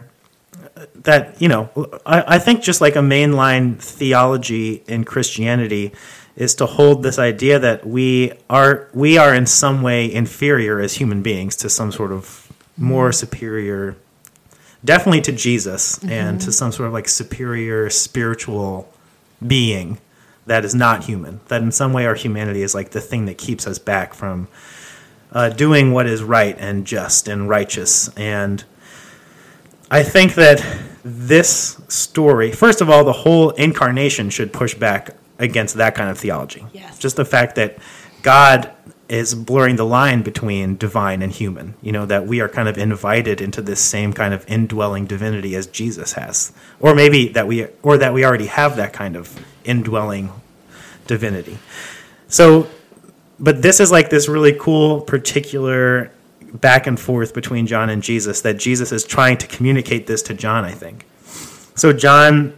that 0.94 1.40
you 1.40 1.48
know 1.48 1.70
I, 2.06 2.36
I 2.36 2.38
think 2.38 2.62
just 2.62 2.80
like 2.80 2.96
a 2.96 3.00
mainline 3.00 3.78
theology 3.78 4.82
in 4.86 5.04
christianity 5.04 5.92
is 6.36 6.54
to 6.56 6.66
hold 6.66 7.02
this 7.02 7.18
idea 7.18 7.58
that 7.58 7.86
we 7.86 8.32
are 8.48 8.88
we 8.94 9.18
are 9.18 9.34
in 9.34 9.46
some 9.46 9.82
way 9.82 10.12
inferior 10.12 10.80
as 10.80 10.94
human 10.94 11.22
beings 11.22 11.56
to 11.56 11.70
some 11.70 11.90
sort 11.90 12.12
of 12.12 12.50
more 12.76 13.12
superior 13.12 13.96
definitely 14.84 15.20
to 15.22 15.32
jesus 15.32 15.98
and 16.04 16.40
to 16.40 16.44
mm-hmm. 16.44 16.52
some 16.52 16.72
sort 16.72 16.86
of 16.86 16.92
like 16.92 17.08
superior 17.08 17.90
spiritual 17.90 18.92
being 19.44 19.98
that 20.48 20.64
is 20.64 20.74
not 20.74 21.04
human 21.04 21.40
that 21.48 21.62
in 21.62 21.70
some 21.70 21.92
way 21.92 22.06
our 22.06 22.14
humanity 22.14 22.62
is 22.62 22.74
like 22.74 22.90
the 22.90 23.00
thing 23.00 23.26
that 23.26 23.38
keeps 23.38 23.66
us 23.66 23.78
back 23.78 24.14
from 24.14 24.48
uh, 25.32 25.48
doing 25.50 25.92
what 25.92 26.06
is 26.06 26.22
right 26.22 26.56
and 26.58 26.86
just 26.86 27.28
and 27.28 27.48
righteous 27.48 28.08
and 28.16 28.64
I 29.90 30.02
think 30.02 30.34
that 30.34 30.64
this 31.04 31.80
story, 31.88 32.52
first 32.52 32.80
of 32.80 32.90
all, 32.90 33.04
the 33.04 33.12
whole 33.12 33.50
incarnation 33.50 34.30
should 34.30 34.52
push 34.52 34.74
back 34.74 35.16
against 35.38 35.76
that 35.76 35.94
kind 35.94 36.10
of 36.10 36.18
theology. 36.18 36.66
Yes. 36.72 36.98
Just 36.98 37.16
the 37.16 37.24
fact 37.24 37.54
that 37.54 37.78
God 38.22 38.70
is 39.08 39.34
blurring 39.34 39.76
the 39.76 39.86
line 39.86 40.20
between 40.22 40.76
divine 40.76 41.22
and 41.22 41.32
human. 41.32 41.74
You 41.80 41.92
know, 41.92 42.04
that 42.04 42.26
we 42.26 42.40
are 42.40 42.48
kind 42.48 42.68
of 42.68 42.76
invited 42.76 43.40
into 43.40 43.62
this 43.62 43.80
same 43.80 44.12
kind 44.12 44.34
of 44.34 44.44
indwelling 44.46 45.06
divinity 45.06 45.54
as 45.54 45.66
Jesus 45.66 46.12
has. 46.12 46.52
Or 46.80 46.94
maybe 46.94 47.28
that 47.28 47.46
we 47.46 47.68
or 47.82 47.96
that 47.96 48.12
we 48.12 48.24
already 48.24 48.46
have 48.46 48.76
that 48.76 48.92
kind 48.92 49.16
of 49.16 49.42
indwelling 49.68 50.32
divinity. 51.06 51.58
So, 52.28 52.68
but 53.38 53.62
this 53.62 53.78
is 53.78 53.92
like 53.92 54.10
this 54.10 54.28
really 54.28 54.56
cool 54.58 55.00
particular 55.02 56.10
back 56.52 56.86
and 56.86 56.98
forth 56.98 57.34
between 57.34 57.66
John 57.66 57.90
and 57.90 58.02
Jesus 58.02 58.40
that 58.40 58.58
Jesus 58.58 58.90
is 58.90 59.04
trying 59.04 59.36
to 59.38 59.46
communicate 59.46 60.06
this 60.06 60.22
to 60.22 60.34
John, 60.34 60.64
I 60.64 60.72
think. 60.72 61.06
So, 61.74 61.92
John, 61.92 62.56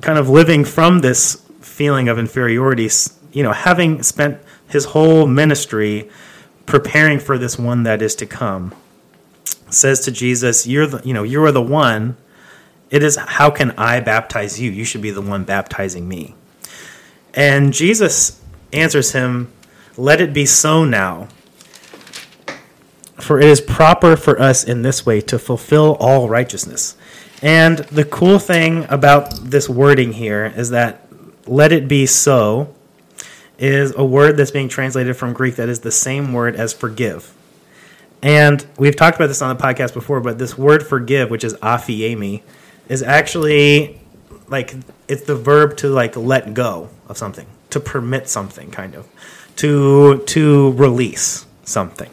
kind 0.00 0.18
of 0.18 0.28
living 0.28 0.64
from 0.64 0.98
this 0.98 1.42
feeling 1.60 2.08
of 2.08 2.18
inferiority, 2.18 2.88
you 3.32 3.42
know, 3.42 3.52
having 3.52 4.02
spent 4.02 4.38
his 4.68 4.86
whole 4.86 5.26
ministry 5.26 6.10
preparing 6.66 7.18
for 7.18 7.38
this 7.38 7.58
one 7.58 7.84
that 7.84 8.02
is 8.02 8.14
to 8.16 8.26
come, 8.26 8.74
says 9.70 10.00
to 10.00 10.10
Jesus, 10.10 10.66
"You're 10.66 10.86
the, 10.86 11.00
you 11.06 11.14
know, 11.14 11.22
you 11.22 11.42
are 11.44 11.52
the 11.52 11.62
one. 11.62 12.16
It 12.92 13.02
is 13.02 13.16
how 13.16 13.50
can 13.50 13.72
I 13.72 13.98
baptize 13.98 14.60
you? 14.60 14.70
You 14.70 14.84
should 14.84 15.02
be 15.02 15.10
the 15.10 15.20
one 15.20 15.42
baptizing 15.42 16.06
me." 16.06 16.36
And 17.34 17.72
Jesus 17.72 18.38
answers 18.72 19.12
him, 19.12 19.48
"Let 19.96 20.20
it 20.20 20.32
be 20.32 20.46
so 20.46 20.84
now." 20.84 21.26
For 23.18 23.40
it 23.40 23.46
is 23.46 23.60
proper 23.60 24.14
for 24.16 24.40
us 24.40 24.62
in 24.62 24.82
this 24.82 25.06
way 25.06 25.20
to 25.22 25.38
fulfill 25.38 25.96
all 25.98 26.28
righteousness. 26.28 26.96
And 27.40 27.78
the 27.90 28.04
cool 28.04 28.38
thing 28.38 28.86
about 28.88 29.50
this 29.50 29.68
wording 29.68 30.12
here 30.12 30.52
is 30.56 30.70
that 30.70 31.06
let 31.46 31.72
it 31.72 31.88
be 31.88 32.04
so 32.06 32.68
is 33.58 33.92
a 33.96 34.04
word 34.04 34.36
that's 34.36 34.50
being 34.50 34.68
translated 34.68 35.16
from 35.16 35.32
Greek 35.32 35.56
that 35.56 35.68
is 35.68 35.80
the 35.80 35.90
same 35.90 36.32
word 36.32 36.56
as 36.56 36.72
forgive. 36.72 37.30
And 38.22 38.64
we've 38.76 38.96
talked 38.96 39.16
about 39.16 39.28
this 39.28 39.42
on 39.42 39.56
the 39.56 39.62
podcast 39.62 39.94
before, 39.94 40.20
but 40.20 40.38
this 40.38 40.58
word 40.58 40.86
forgive, 40.86 41.30
which 41.30 41.44
is 41.44 41.54
aphiemi, 41.54 42.42
is 42.88 43.02
actually 43.02 44.00
like 44.48 44.74
it's 45.08 45.24
the 45.24 45.36
verb 45.36 45.76
to 45.78 45.88
like 45.88 46.16
let 46.16 46.54
go 46.54 46.88
of 47.08 47.16
something, 47.16 47.46
to 47.70 47.80
permit 47.80 48.28
something 48.28 48.70
kind 48.70 48.94
of, 48.94 49.08
to 49.56 50.18
to 50.26 50.72
release 50.72 51.46
something. 51.64 52.10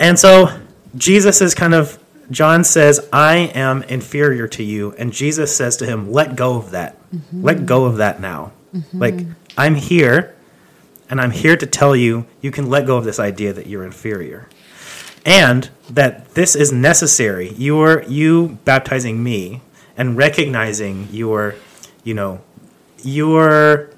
And 0.00 0.18
so 0.18 0.58
Jesus 0.96 1.40
is 1.40 1.54
kind 1.54 1.74
of 1.74 1.98
John 2.30 2.62
says, 2.62 3.08
I 3.12 3.36
am 3.36 3.82
inferior 3.84 4.48
to 4.48 4.62
you. 4.62 4.94
And 4.98 5.12
Jesus 5.12 5.54
says 5.54 5.76
to 5.78 5.86
him, 5.86 6.12
Let 6.12 6.36
go 6.36 6.56
of 6.56 6.72
that. 6.72 6.96
Mm-hmm. 7.10 7.42
Let 7.42 7.66
go 7.66 7.84
of 7.86 7.96
that 7.96 8.20
now. 8.20 8.52
Mm-hmm. 8.74 8.98
Like, 8.98 9.14
I'm 9.56 9.74
here, 9.74 10.36
and 11.08 11.20
I'm 11.20 11.30
here 11.30 11.56
to 11.56 11.66
tell 11.66 11.96
you 11.96 12.26
you 12.40 12.50
can 12.50 12.68
let 12.68 12.86
go 12.86 12.96
of 12.96 13.04
this 13.04 13.18
idea 13.18 13.52
that 13.54 13.66
you're 13.66 13.84
inferior. 13.84 14.48
And 15.28 15.68
that 15.90 16.34
this 16.34 16.56
is 16.56 16.72
necessary. 16.72 17.52
You're 17.58 18.02
you 18.04 18.58
baptizing 18.64 19.22
me 19.22 19.60
and 19.94 20.16
recognizing 20.16 21.08
your, 21.12 21.54
you 22.02 22.14
know, 22.14 22.40
your 23.04 23.90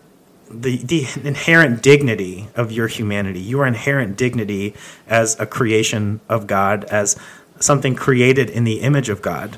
the, 0.51 0.79
the 0.79 1.07
inherent 1.23 1.83
dignity 1.83 2.49
of 2.57 2.73
your 2.73 2.89
humanity, 2.89 3.39
your 3.39 3.65
inherent 3.65 4.17
dignity 4.17 4.75
as 5.07 5.39
a 5.39 5.47
creation 5.47 6.21
of 6.29 6.49
God, 6.49 6.83
as 6.87 7.17
something 7.61 7.95
created 7.95 8.51
in 8.51 8.65
the 8.65 8.81
image 8.81 9.09
of 9.09 9.23
God, 9.23 9.57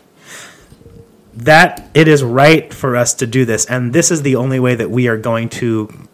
that 1.32 1.88
it 1.94 2.06
is 2.06 2.22
right 2.22 2.74
for 2.74 2.94
us 2.96 3.14
to 3.14 3.26
do 3.26 3.46
this. 3.46 3.64
And 3.64 3.94
this 3.94 4.10
is 4.10 4.20
the 4.20 4.36
only 4.36 4.60
way 4.60 4.74
that 4.74 4.90
we 4.90 5.08
are 5.08 5.16
going 5.16 5.48
to, 5.48 6.06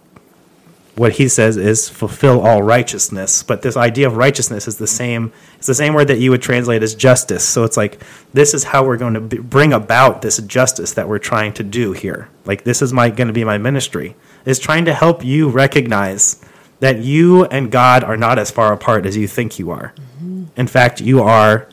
what 0.99 1.13
he 1.13 1.29
says 1.29 1.57
is 1.57 1.89
fulfill 1.89 2.41
all 2.41 2.63
righteousness. 2.63 3.43
But 3.43 3.63
this 3.63 3.77
idea 3.77 4.09
of 4.09 4.17
righteousness 4.17 4.67
is 4.67 4.79
the 4.79 4.87
same, 4.87 5.33
it's 5.57 5.67
the 5.69 5.75
same 5.75 5.95
word 5.95 6.09
that 6.09 6.19
you 6.19 6.31
would 6.31 6.43
translate 6.43 6.83
as 6.83 6.95
justice. 6.95 7.45
So 7.45 7.63
it's 7.65 7.77
like, 7.77 8.03
this 8.33 8.53
is 8.53 8.65
how 8.65 8.85
we're 8.85 8.97
going 8.97 9.15
to 9.15 9.21
bring 9.21 9.73
about 9.73 10.23
this 10.23 10.39
justice 10.39 10.93
that 10.95 11.09
we're 11.09 11.21
trying 11.21 11.53
to 11.55 11.63
do 11.63 11.93
here. 11.93 12.29
Like, 12.45 12.65
this 12.65 12.83
is 12.83 12.93
my, 12.93 13.11
going 13.11 13.29
to 13.29 13.33
be 13.33 13.45
my 13.45 13.59
ministry, 13.59 14.17
is 14.45 14.59
trying 14.59 14.85
to 14.87 14.95
help 14.95 15.25
you 15.25 15.49
recognize 15.49 16.45
that 16.81 16.99
you 16.99 17.45
and 17.47 17.71
God 17.71 18.03
are 18.03 18.17
not 18.17 18.39
as 18.39 18.51
far 18.51 18.73
apart 18.73 19.07
as 19.07 19.17
you 19.17 19.29
think 19.29 19.59
you 19.59 19.71
are. 19.71 19.95
Mm-hmm. 19.97 20.45
In 20.57 20.67
fact, 20.67 21.01
you 21.01 21.23
are 21.23 21.69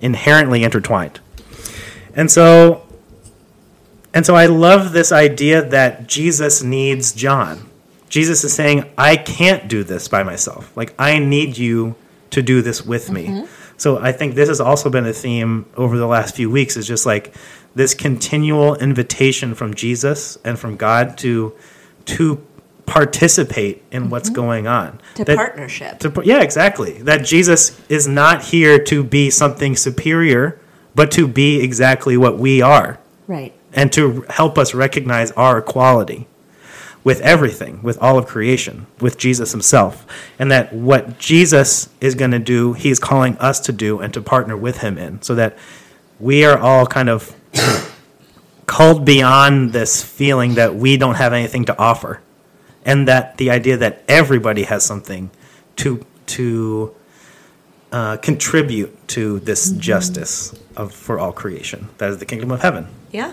inherently 0.00 0.64
intertwined. 0.64 1.20
And 2.14 2.30
so 2.30 2.82
and 4.16 4.24
so 4.24 4.34
I 4.34 4.46
love 4.46 4.92
this 4.92 5.12
idea 5.12 5.60
that 5.60 6.06
Jesus 6.06 6.62
needs 6.62 7.12
John. 7.12 7.68
Jesus 8.16 8.44
is 8.44 8.54
saying, 8.54 8.90
I 8.96 9.18
can't 9.18 9.68
do 9.68 9.84
this 9.84 10.08
by 10.08 10.22
myself. 10.22 10.74
Like 10.74 10.94
I 10.98 11.18
need 11.18 11.58
you 11.58 11.96
to 12.30 12.40
do 12.40 12.62
this 12.62 12.82
with 12.82 13.10
me. 13.10 13.26
Mm-hmm. 13.26 13.76
So 13.76 13.98
I 13.98 14.12
think 14.12 14.34
this 14.34 14.48
has 14.48 14.58
also 14.58 14.88
been 14.88 15.04
a 15.04 15.12
theme 15.12 15.66
over 15.76 15.98
the 15.98 16.06
last 16.06 16.34
few 16.34 16.48
weeks 16.48 16.78
is 16.78 16.86
just 16.86 17.04
like 17.04 17.34
this 17.74 17.92
continual 17.92 18.74
invitation 18.76 19.54
from 19.54 19.74
Jesus 19.74 20.38
and 20.46 20.58
from 20.58 20.78
God 20.78 21.18
to 21.18 21.54
to 22.06 22.42
participate 22.86 23.82
in 23.90 24.04
mm-hmm. 24.04 24.12
what's 24.12 24.30
going 24.30 24.66
on. 24.66 24.98
To 25.16 25.24
that, 25.26 25.36
partnership. 25.36 25.98
To, 25.98 26.22
yeah, 26.24 26.40
exactly. 26.40 27.02
That 27.02 27.22
Jesus 27.22 27.78
is 27.90 28.08
not 28.08 28.44
here 28.44 28.82
to 28.84 29.04
be 29.04 29.28
something 29.28 29.76
superior, 29.76 30.58
but 30.94 31.10
to 31.10 31.28
be 31.28 31.60
exactly 31.60 32.16
what 32.16 32.38
we 32.38 32.62
are. 32.62 32.98
Right. 33.26 33.52
And 33.74 33.92
to 33.92 34.24
help 34.30 34.56
us 34.56 34.72
recognize 34.72 35.32
our 35.32 35.58
equality 35.58 36.28
with 37.06 37.20
everything, 37.20 37.80
with 37.84 37.96
all 38.02 38.18
of 38.18 38.26
creation, 38.26 38.84
with 39.00 39.16
Jesus 39.16 39.52
himself. 39.52 40.04
And 40.40 40.50
that 40.50 40.72
what 40.72 41.20
Jesus 41.20 41.88
is 42.00 42.16
going 42.16 42.32
to 42.32 42.40
do, 42.40 42.72
he's 42.72 42.98
calling 42.98 43.38
us 43.38 43.60
to 43.60 43.72
do 43.72 44.00
and 44.00 44.12
to 44.12 44.20
partner 44.20 44.56
with 44.56 44.78
him 44.78 44.98
in, 44.98 45.22
so 45.22 45.36
that 45.36 45.56
we 46.18 46.44
are 46.44 46.58
all 46.58 46.84
kind 46.84 47.08
of 47.08 47.32
called 48.66 49.04
beyond 49.04 49.72
this 49.72 50.02
feeling 50.02 50.54
that 50.54 50.74
we 50.74 50.96
don't 50.96 51.14
have 51.14 51.32
anything 51.32 51.64
to 51.66 51.78
offer 51.78 52.22
and 52.84 53.06
that 53.06 53.36
the 53.36 53.50
idea 53.50 53.76
that 53.76 54.02
everybody 54.08 54.64
has 54.64 54.84
something 54.84 55.30
to 55.76 56.04
to 56.26 56.92
uh, 57.92 58.16
contribute 58.16 59.06
to 59.06 59.38
this 59.38 59.70
mm-hmm. 59.70 59.78
justice 59.78 60.60
of 60.76 60.92
for 60.92 61.20
all 61.20 61.32
creation. 61.32 61.88
That 61.98 62.10
is 62.10 62.18
the 62.18 62.26
kingdom 62.26 62.50
of 62.50 62.62
heaven. 62.62 62.88
Yeah, 63.12 63.32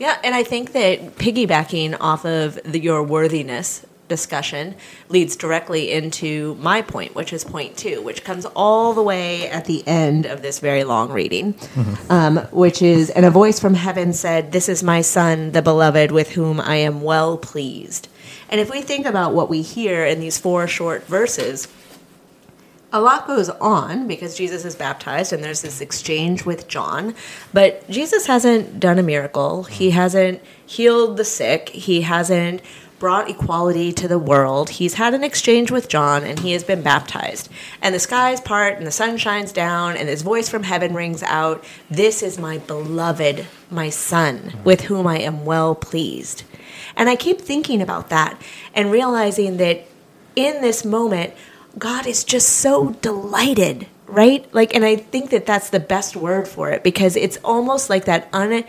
yeah, 0.00 0.18
and 0.24 0.34
I 0.34 0.42
think 0.42 0.72
that 0.72 1.16
piggybacking 1.16 1.96
off 2.00 2.24
of 2.24 2.58
the, 2.64 2.80
your 2.80 3.02
worthiness 3.02 3.84
discussion 4.08 4.74
leads 5.10 5.36
directly 5.36 5.92
into 5.92 6.54
my 6.56 6.80
point, 6.80 7.14
which 7.14 7.34
is 7.34 7.44
point 7.44 7.76
two, 7.76 8.00
which 8.00 8.24
comes 8.24 8.46
all 8.56 8.94
the 8.94 9.02
way 9.02 9.48
at 9.50 9.66
the 9.66 9.86
end 9.86 10.24
of 10.24 10.40
this 10.40 10.58
very 10.58 10.84
long 10.84 11.12
reading, 11.12 11.52
mm-hmm. 11.52 12.10
um, 12.10 12.38
which 12.50 12.80
is, 12.80 13.10
and 13.10 13.26
a 13.26 13.30
voice 13.30 13.60
from 13.60 13.74
heaven 13.74 14.14
said, 14.14 14.52
This 14.52 14.70
is 14.70 14.82
my 14.82 15.02
son, 15.02 15.52
the 15.52 15.60
beloved, 15.60 16.10
with 16.10 16.30
whom 16.30 16.60
I 16.60 16.76
am 16.76 17.02
well 17.02 17.36
pleased. 17.36 18.08
And 18.48 18.58
if 18.58 18.70
we 18.70 18.80
think 18.80 19.04
about 19.04 19.34
what 19.34 19.50
we 19.50 19.60
hear 19.60 20.06
in 20.06 20.18
these 20.18 20.38
four 20.38 20.66
short 20.66 21.06
verses, 21.06 21.68
a 22.92 23.00
lot 23.00 23.26
goes 23.26 23.48
on 23.48 24.08
because 24.08 24.36
Jesus 24.36 24.64
is 24.64 24.74
baptized 24.74 25.32
and 25.32 25.42
there's 25.42 25.62
this 25.62 25.80
exchange 25.80 26.44
with 26.44 26.68
John. 26.68 27.14
But 27.52 27.88
Jesus 27.88 28.26
hasn't 28.26 28.80
done 28.80 28.98
a 28.98 29.02
miracle. 29.02 29.64
He 29.64 29.90
hasn't 29.90 30.40
healed 30.66 31.16
the 31.16 31.24
sick. 31.24 31.68
He 31.70 32.02
hasn't 32.02 32.62
brought 32.98 33.30
equality 33.30 33.92
to 33.92 34.06
the 34.06 34.18
world. 34.18 34.70
He's 34.70 34.94
had 34.94 35.14
an 35.14 35.24
exchange 35.24 35.70
with 35.70 35.88
John 35.88 36.22
and 36.22 36.40
he 36.40 36.52
has 36.52 36.64
been 36.64 36.82
baptized. 36.82 37.48
And 37.80 37.94
the 37.94 37.98
skies 37.98 38.40
part 38.40 38.76
and 38.76 38.86
the 38.86 38.92
sun 38.92 39.16
shines 39.16 39.52
down 39.52 39.96
and 39.96 40.08
his 40.08 40.22
voice 40.22 40.48
from 40.48 40.64
heaven 40.64 40.92
rings 40.92 41.22
out 41.22 41.64
This 41.90 42.22
is 42.22 42.38
my 42.38 42.58
beloved, 42.58 43.46
my 43.70 43.88
son, 43.88 44.54
with 44.64 44.82
whom 44.82 45.06
I 45.06 45.18
am 45.18 45.44
well 45.44 45.74
pleased. 45.74 46.42
And 46.94 47.08
I 47.08 47.16
keep 47.16 47.40
thinking 47.40 47.80
about 47.80 48.10
that 48.10 48.40
and 48.74 48.92
realizing 48.92 49.56
that 49.56 49.86
in 50.36 50.60
this 50.60 50.84
moment, 50.84 51.32
God 51.78 52.06
is 52.06 52.24
just 52.24 52.48
so 52.48 52.90
delighted, 53.00 53.86
right? 54.06 54.52
Like, 54.52 54.74
and 54.74 54.84
I 54.84 54.96
think 54.96 55.30
that 55.30 55.46
that's 55.46 55.70
the 55.70 55.80
best 55.80 56.16
word 56.16 56.48
for 56.48 56.70
it 56.70 56.82
because 56.82 57.16
it's 57.16 57.38
almost 57.44 57.88
like 57.88 58.04
that 58.06 58.28
un- 58.32 58.64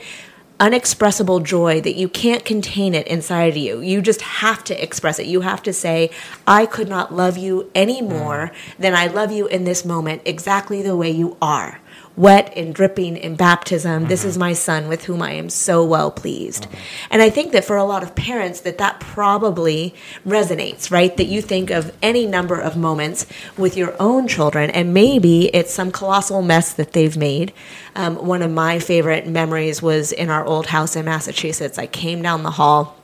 unexpressible 0.60 1.39
joy 1.39 1.81
that 1.81 1.96
you 1.96 2.08
can't 2.08 2.46
contain 2.46 2.93
it 2.93 3.08
inside 3.08 3.50
of 3.50 3.58
you. 3.58 3.81
You 3.81 4.01
just 4.01 4.22
have 4.22 4.63
to 4.65 4.84
express 4.84 5.17
it. 5.17 5.25
You 5.25 5.41
have 5.41 5.63
to 5.63 5.74
say, 5.74 6.12
I 6.46 6.67
could 6.67 6.88
not 6.88 7.13
love 7.13 7.38
you 7.38 7.70
any 7.74 8.01
more 8.01 8.51
mm. 8.53 8.77
than 8.77 8.93
I 8.93 9.08
love 9.08 9.31
you 9.31 9.48
in 9.48 9.63
this 9.63 9.84
moment, 9.84 10.22
exactly 10.24 10.84
the 10.84 10.96
way 10.96 11.10
you 11.10 11.36
are 11.41 11.80
wet 12.15 12.51
and 12.55 12.73
dripping 12.73 13.17
in 13.17 13.35
baptism. 13.35 14.01
Mm-hmm. 14.01 14.09
This 14.09 14.25
is 14.25 14.37
my 14.37 14.53
son 14.53 14.87
with 14.87 15.05
whom 15.05 15.21
I 15.21 15.31
am 15.31 15.49
so 15.49 15.83
well 15.83 16.11
pleased. 16.11 16.63
Mm-hmm. 16.63 17.07
And 17.11 17.21
I 17.21 17.29
think 17.29 17.51
that 17.53 17.65
for 17.65 17.77
a 17.77 17.83
lot 17.83 18.03
of 18.03 18.15
parents 18.15 18.61
that 18.61 18.77
that 18.77 18.99
probably 18.99 19.95
resonates, 20.25 20.91
right? 20.91 21.15
That 21.17 21.25
you 21.25 21.41
think 21.41 21.69
of 21.69 21.95
any 22.01 22.25
number 22.25 22.59
of 22.59 22.77
moments 22.77 23.25
with 23.57 23.77
your 23.77 23.95
own 23.99 24.27
children 24.27 24.69
and 24.69 24.93
maybe 24.93 25.47
it's 25.55 25.73
some 25.73 25.91
colossal 25.91 26.41
mess 26.41 26.73
that 26.73 26.93
they've 26.93 27.17
made. 27.17 27.53
Um, 27.95 28.15
one 28.15 28.41
of 28.41 28.51
my 28.51 28.79
favorite 28.79 29.27
memories 29.27 29.81
was 29.81 30.11
in 30.11 30.29
our 30.29 30.45
old 30.45 30.67
house 30.67 30.95
in 30.95 31.05
Massachusetts. 31.05 31.77
I 31.77 31.87
came 31.87 32.21
down 32.21 32.43
the 32.43 32.51
hall 32.51 33.00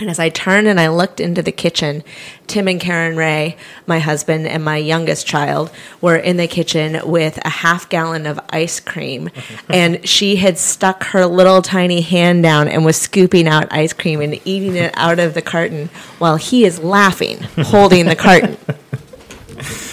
And 0.00 0.08
as 0.08 0.18
I 0.18 0.30
turned 0.30 0.66
and 0.66 0.80
I 0.80 0.88
looked 0.88 1.20
into 1.20 1.42
the 1.42 1.52
kitchen, 1.52 2.02
Tim 2.46 2.68
and 2.68 2.80
Karen 2.80 3.18
Ray, 3.18 3.58
my 3.86 3.98
husband 3.98 4.46
and 4.46 4.64
my 4.64 4.78
youngest 4.78 5.26
child, 5.26 5.70
were 6.00 6.16
in 6.16 6.38
the 6.38 6.48
kitchen 6.48 6.98
with 7.04 7.38
a 7.44 7.50
half 7.50 7.86
gallon 7.90 8.24
of 8.24 8.40
ice 8.48 8.80
cream. 8.80 9.28
and 9.68 10.08
she 10.08 10.36
had 10.36 10.56
stuck 10.56 11.04
her 11.04 11.26
little 11.26 11.60
tiny 11.60 12.00
hand 12.00 12.42
down 12.42 12.66
and 12.66 12.82
was 12.82 12.96
scooping 12.96 13.46
out 13.46 13.70
ice 13.70 13.92
cream 13.92 14.22
and 14.22 14.40
eating 14.46 14.74
it 14.74 14.94
out 14.96 15.18
of 15.18 15.34
the 15.34 15.42
carton 15.42 15.90
while 16.18 16.36
he 16.36 16.64
is 16.64 16.78
laughing, 16.78 17.38
holding 17.58 18.06
the 18.06 18.16
carton. 18.16 18.56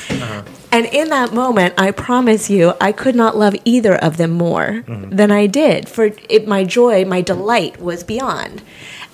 Uh-huh. 0.09 0.41
And 0.71 0.85
in 0.87 1.09
that 1.09 1.33
moment, 1.33 1.73
I 1.77 1.91
promise 1.91 2.49
you, 2.49 2.73
I 2.81 2.91
could 2.91 3.15
not 3.15 3.37
love 3.37 3.55
either 3.65 3.95
of 3.95 4.17
them 4.17 4.31
more 4.31 4.83
mm-hmm. 4.85 5.15
than 5.15 5.31
I 5.31 5.47
did. 5.47 5.87
For 5.87 6.11
it, 6.29 6.47
my 6.47 6.63
joy, 6.63 7.05
my 7.05 7.21
delight 7.21 7.79
was 7.79 8.03
beyond. 8.03 8.61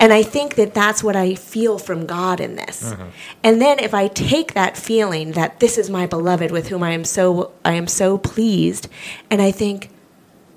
And 0.03 0.11
I 0.11 0.21
think 0.21 0.55
that 0.55 0.73
that's 0.73 1.01
what 1.01 1.15
I 1.15 1.33
feel 1.33 1.79
from 1.79 2.05
God 2.05 2.41
in 2.41 2.57
this. 2.57 2.91
Mm-hmm. 2.91 3.07
And 3.41 3.61
then 3.61 3.79
if 3.79 3.93
I 3.93 4.09
take 4.09 4.53
that 4.53 4.75
feeling 4.75 5.31
that 5.31 5.61
this 5.61 5.77
is 5.77 5.89
my 5.89 6.07
beloved 6.07 6.51
with 6.51 6.67
whom 6.67 6.83
I 6.83 6.91
am 6.91 7.05
so 7.05 7.53
I 7.63 7.75
am 7.75 7.87
so 7.87 8.17
pleased, 8.17 8.89
and 9.29 9.41
I 9.41 9.51
think, 9.51 9.91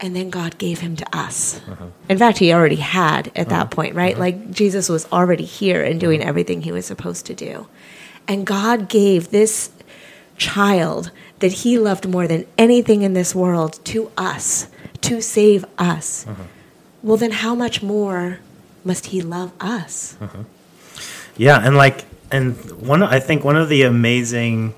and 0.00 0.16
then 0.16 0.30
God 0.30 0.58
gave 0.58 0.80
him 0.80 0.96
to 0.96 1.16
us. 1.16 1.60
Mm-hmm. 1.60 1.84
In 2.08 2.18
fact, 2.18 2.38
he 2.38 2.52
already 2.52 2.82
had 2.98 3.30
at 3.36 3.48
that 3.50 3.66
mm-hmm. 3.66 3.74
point, 3.76 3.94
right? 3.94 4.18
Like 4.18 4.50
Jesus 4.50 4.88
was 4.88 5.06
already 5.12 5.44
here 5.44 5.80
and 5.80 6.00
doing 6.00 6.24
everything 6.24 6.62
he 6.62 6.72
was 6.72 6.84
supposed 6.84 7.24
to 7.26 7.34
do. 7.34 7.68
And 8.26 8.44
God 8.44 8.88
gave 8.88 9.30
this 9.30 9.70
child 10.36 11.12
that 11.38 11.52
he 11.52 11.78
loved 11.78 12.08
more 12.08 12.26
than 12.26 12.46
anything 12.58 13.02
in 13.02 13.14
this 13.14 13.32
world 13.32 13.78
to 13.84 14.10
us, 14.16 14.66
to 15.02 15.22
save 15.22 15.64
us. 15.78 16.26
Well, 17.00 17.16
then 17.16 17.30
how 17.30 17.54
much 17.54 17.80
more 17.80 18.40
must 18.86 19.06
he 19.06 19.20
love 19.20 19.52
us? 19.60 20.16
Uh-huh. 20.20 20.44
Yeah, 21.36 21.60
and 21.62 21.76
like, 21.76 22.04
and 22.30 22.56
one, 22.80 23.02
I 23.02 23.20
think 23.20 23.44
one 23.44 23.56
of 23.56 23.68
the 23.68 23.82
amazing, 23.82 24.74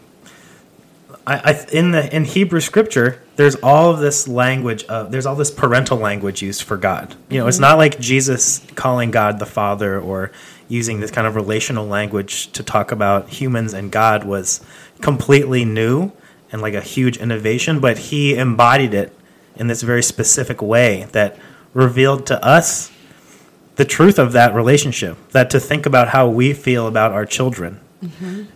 I, 1.27 1.53
I 1.53 1.67
in 1.73 1.93
the 1.93 2.15
in 2.15 2.25
Hebrew 2.25 2.61
scripture, 2.61 3.23
there's 3.37 3.55
all 3.57 3.91
of 3.91 4.01
this 4.01 4.27
language. 4.27 4.85
Of, 4.85 5.13
there's 5.13 5.27
all 5.27 5.37
this 5.37 5.51
parental 5.51 5.99
language 5.99 6.43
used 6.43 6.63
for 6.63 6.77
God. 6.77 7.15
You 7.29 7.39
know, 7.39 7.47
it's 7.47 7.59
mm-hmm. 7.59 7.63
not 7.63 7.79
like 7.79 8.01
Jesus 8.01 8.61
calling 8.75 9.11
God 9.11 9.39
the 9.39 9.47
Father 9.47 10.01
or 10.01 10.33
using 10.69 11.01
this 11.01 11.11
kind 11.11 11.27
of 11.27 11.35
relational 11.37 11.87
language 11.87 12.53
to 12.53 12.63
talk 12.63 12.93
about 12.93 13.29
humans 13.29 13.73
and 13.73 13.91
God 13.91 14.25
was 14.25 14.61
completely 15.01 15.65
new 15.65 16.13
and 16.53 16.61
like 16.61 16.75
a 16.75 16.81
huge 16.81 17.17
innovation, 17.17 17.81
but 17.81 17.99
he 17.99 18.35
embodied 18.37 18.95
it 18.95 19.13
in 19.57 19.67
this 19.67 19.83
very 19.83 20.03
specific 20.03 20.63
way 20.63 21.07
that 21.13 21.37
revealed 21.75 22.27
to 22.27 22.45
us 22.45 22.91
the 23.79 23.85
truth 23.85 24.19
of 24.19 24.33
that 24.33 24.55
relationship 24.55 25.17
that 25.31 25.49
to 25.51 25.61
think 25.61 25.87
about 25.87 26.09
how 26.09 26.29
we 26.29 26.53
feel 26.53 26.87
about 26.89 27.13
our 27.13 27.25
children 27.25 27.81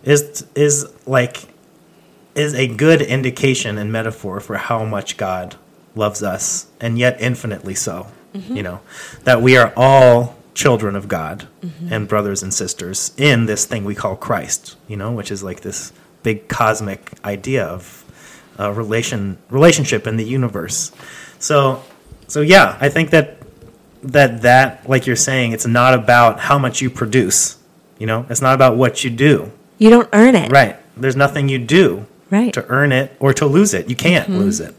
is 0.03 0.45
is 0.53 0.85
like 1.05 1.47
is 2.35 2.53
a 2.53 2.67
good 2.67 3.01
indication 3.01 3.77
and 3.77 3.91
metaphor 3.91 4.39
for 4.39 4.57
how 4.57 4.83
much 4.85 5.17
God 5.17 5.55
loves 5.95 6.21
us 6.23 6.67
and 6.79 6.97
yet 6.99 7.19
infinitely 7.21 7.75
so 7.75 8.07
you 8.33 8.63
know 8.63 8.79
that 9.23 9.41
we 9.41 9.57
are 9.57 9.71
all 9.75 10.35
children 10.53 10.95
of 10.95 11.07
God 11.07 11.47
and 11.89 12.07
brothers 12.07 12.43
and 12.43 12.53
sisters 12.53 13.11
in 13.17 13.45
this 13.45 13.65
thing 13.65 13.83
we 13.85 13.95
call 13.95 14.15
Christ 14.15 14.75
you 14.87 14.97
know 14.97 15.11
which 15.11 15.31
is 15.31 15.41
like 15.43 15.61
this 15.61 15.91
big 16.23 16.47
cosmic 16.47 17.11
idea 17.23 17.65
of 17.65 18.03
uh, 18.59 18.71
relation 18.71 19.37
relationship 19.49 20.05
in 20.07 20.17
the 20.17 20.25
universe. 20.25 20.91
So 21.39 21.83
so 22.27 22.41
yeah 22.41 22.77
I 22.81 22.89
think 22.89 23.09
that 23.11 23.37
that 24.03 24.41
that 24.43 24.87
like 24.89 25.07
you're 25.07 25.15
saying 25.15 25.51
it's 25.51 25.65
not 25.65 25.93
about 25.93 26.39
how 26.39 26.59
much 26.59 26.81
you 26.81 26.89
produce 26.89 27.57
you 28.03 28.07
know? 28.07 28.25
It's 28.29 28.41
not 28.41 28.53
about 28.53 28.75
what 28.75 29.03
you 29.03 29.09
do. 29.09 29.51
You 29.77 29.89
don't 29.89 30.09
earn 30.11 30.35
it. 30.35 30.51
right. 30.51 30.77
There's 30.97 31.15
nothing 31.15 31.47
you 31.49 31.57
do 31.57 32.05
Right. 32.29 32.53
to 32.53 32.65
earn 32.67 32.91
it 32.91 33.15
or 33.19 33.31
to 33.33 33.45
lose 33.45 33.73
it. 33.73 33.89
You 33.89 33.95
can't 33.95 34.27
mm-hmm. 34.27 34.39
lose 34.39 34.59
it. 34.59 34.75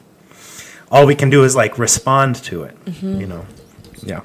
All 0.91 1.07
we 1.07 1.15
can 1.15 1.31
do 1.31 1.45
is 1.45 1.57
like 1.57 1.79
respond 1.79 2.37
to 2.45 2.65
it 2.65 2.85
mm-hmm. 2.85 3.21
you 3.21 3.27
know? 3.27 3.47
Yeah. 4.03 4.21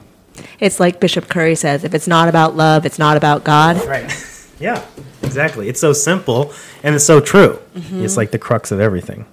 It's 0.60 0.80
like 0.80 1.00
Bishop 1.00 1.28
Curry 1.28 1.56
says 1.56 1.84
if 1.84 1.94
it's 1.94 2.08
not 2.08 2.28
about 2.28 2.56
love, 2.56 2.86
it's 2.86 3.00
not 3.00 3.18
about 3.18 3.44
God. 3.44 3.84
right. 3.86 4.26
Yeah 4.60 4.84
exactly. 5.24 5.70
It's 5.70 5.80
so 5.80 5.94
simple 5.94 6.54
and 6.84 6.94
it's 6.94 7.06
so 7.06 7.22
true. 7.22 7.60
Mm-hmm. 7.76 8.04
It's 8.04 8.18
like 8.18 8.32
the 8.32 8.40
crux 8.40 8.72
of 8.72 8.82
everything. 8.82 9.26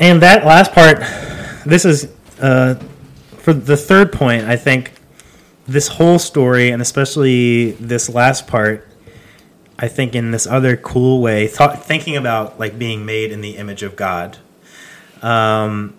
And 0.00 0.22
that 0.22 0.44
last 0.44 0.72
part 0.72 0.98
this 1.64 1.84
is 1.84 2.10
uh, 2.40 2.74
for 3.42 3.52
the 3.52 3.76
third 3.76 4.12
point 4.12 4.44
i 4.44 4.56
think 4.56 4.92
this 5.66 5.88
whole 5.88 6.18
story 6.18 6.70
and 6.70 6.80
especially 6.80 7.72
this 7.72 8.08
last 8.08 8.46
part 8.46 8.88
i 9.78 9.88
think 9.88 10.14
in 10.14 10.30
this 10.30 10.46
other 10.46 10.76
cool 10.76 11.20
way 11.20 11.48
thought, 11.48 11.84
thinking 11.84 12.16
about 12.16 12.58
like 12.60 12.78
being 12.78 13.04
made 13.04 13.32
in 13.32 13.40
the 13.40 13.56
image 13.56 13.82
of 13.82 13.96
god. 13.96 14.38
Um, 15.22 15.94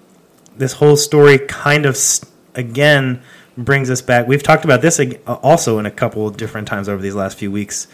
this 0.56 0.74
whole 0.74 0.98
story 0.98 1.38
kind 1.38 1.86
of 1.86 1.98
again 2.56 3.22
brings 3.58 3.90
us 3.90 4.02
back 4.02 4.28
we've 4.28 4.44
talked 4.44 4.66
about 4.66 4.82
this 4.82 5.00
also 5.28 5.80
in 5.80 5.86
a 5.86 5.92
couple 5.92 6.28
of 6.28 6.38
different 6.38 6.68
times 6.68 6.88
over 6.90 7.02
these 7.02 7.16
last 7.16 7.38
few 7.38 7.52
weeks 7.52 7.88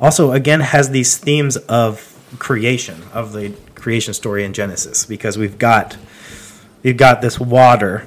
also 0.00 0.32
again 0.32 0.60
has 0.60 0.90
these 0.90 1.16
themes 1.16 1.56
of 1.56 2.16
creation 2.38 3.02
of 3.12 3.32
the 3.32 3.54
creation 3.74 4.14
story 4.14 4.44
in 4.44 4.52
genesis 4.52 5.06
because 5.06 5.38
we've 5.38 5.58
got 5.58 5.96
we've 6.82 6.96
got 6.96 7.20
this 7.22 7.40
water 7.40 8.06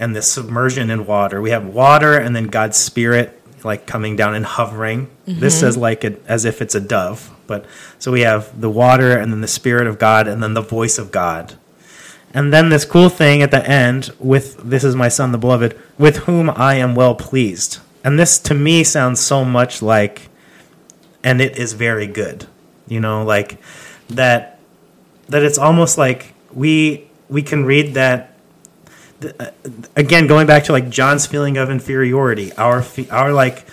and 0.00 0.16
this 0.16 0.32
submersion 0.32 0.90
in 0.90 1.06
water. 1.06 1.40
We 1.40 1.50
have 1.50 1.66
water 1.66 2.16
and 2.16 2.34
then 2.34 2.46
god's 2.46 2.76
spirit 2.76 3.40
like 3.62 3.86
coming 3.86 4.16
down 4.16 4.34
and 4.34 4.44
hovering. 4.44 5.08
This 5.26 5.54
mm-hmm. 5.54 5.60
says 5.60 5.76
like 5.76 6.02
it 6.02 6.22
as 6.26 6.44
if 6.44 6.60
it's 6.60 6.74
a 6.74 6.80
dove 6.80 7.30
but 7.46 7.66
so 7.98 8.10
we 8.12 8.20
have 8.20 8.60
the 8.60 8.70
water 8.70 9.16
and 9.16 9.32
then 9.32 9.40
the 9.40 9.48
spirit 9.48 9.86
of 9.86 9.98
god 9.98 10.26
and 10.26 10.42
then 10.42 10.54
the 10.54 10.62
voice 10.62 10.98
of 10.98 11.12
god. 11.12 11.54
And 12.32 12.52
then 12.52 12.68
this 12.68 12.84
cool 12.84 13.08
thing 13.08 13.42
at 13.42 13.50
the 13.50 13.68
end 13.68 14.10
with 14.18 14.56
this 14.68 14.84
is 14.84 14.96
my 14.96 15.08
son 15.08 15.32
the 15.32 15.38
beloved 15.38 15.78
with 15.98 16.18
whom 16.18 16.50
i 16.50 16.74
am 16.74 16.94
well 16.94 17.14
pleased. 17.14 17.78
And 18.02 18.18
this 18.18 18.38
to 18.40 18.54
me 18.54 18.82
sounds 18.82 19.20
so 19.20 19.44
much 19.44 19.82
like 19.82 20.28
and 21.22 21.40
it 21.40 21.58
is 21.58 21.74
very 21.74 22.06
good 22.06 22.46
you 22.90 23.00
know 23.00 23.24
like 23.24 23.58
that 24.08 24.58
that 25.28 25.42
it's 25.42 25.56
almost 25.56 25.96
like 25.96 26.34
we 26.52 27.08
we 27.30 27.40
can 27.40 27.64
read 27.64 27.94
that 27.94 28.18
th- 28.26 28.29
uh, 29.22 29.50
again 29.96 30.26
going 30.26 30.46
back 30.46 30.64
to 30.64 30.72
like 30.72 30.88
john's 30.88 31.26
feeling 31.26 31.56
of 31.56 31.70
inferiority 31.70 32.52
our 32.54 32.84
our 33.10 33.32
like 33.32 33.66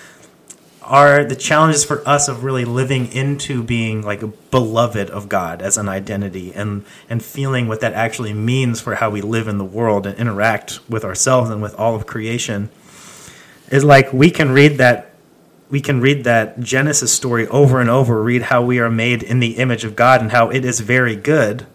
are 0.87 1.25
the 1.25 1.35
challenges 1.35 1.83
for 1.83 2.07
us 2.07 2.29
of 2.29 2.45
really 2.45 2.63
living 2.63 3.11
into 3.11 3.61
being 3.61 4.01
like 4.01 4.21
a 4.21 4.27
beloved 4.27 5.09
of 5.09 5.27
God 5.27 5.61
as 5.61 5.77
an 5.77 5.89
identity 5.89 6.53
and 6.53 6.85
and 7.09 7.23
feeling 7.23 7.67
what 7.67 7.81
that 7.81 7.93
actually 7.93 8.33
means 8.33 8.79
for 8.79 8.95
how 8.95 9.09
we 9.09 9.21
live 9.21 9.49
in 9.49 9.57
the 9.57 9.65
world 9.65 10.07
and 10.07 10.17
interact 10.17 10.79
with 10.89 11.03
ourselves 11.03 11.49
and 11.49 11.61
with 11.61 11.75
all 11.75 11.93
of 11.93 12.07
creation 12.07 12.69
is 13.69 13.83
like 13.83 14.13
we 14.13 14.31
can 14.31 14.51
read 14.51 14.77
that 14.77 15.13
we 15.69 15.81
can 15.81 15.99
read 15.99 16.23
that 16.23 16.61
Genesis 16.61 17.11
story 17.11 17.45
over 17.47 17.81
and 17.81 17.89
over 17.89 18.23
read 18.23 18.43
how 18.43 18.63
we 18.63 18.79
are 18.79 18.89
made 18.89 19.21
in 19.21 19.39
the 19.39 19.57
image 19.57 19.83
of 19.83 19.93
God 19.93 20.21
and 20.21 20.31
how 20.31 20.49
it 20.49 20.63
is 20.63 20.79
very 20.79 21.17
good 21.17 21.65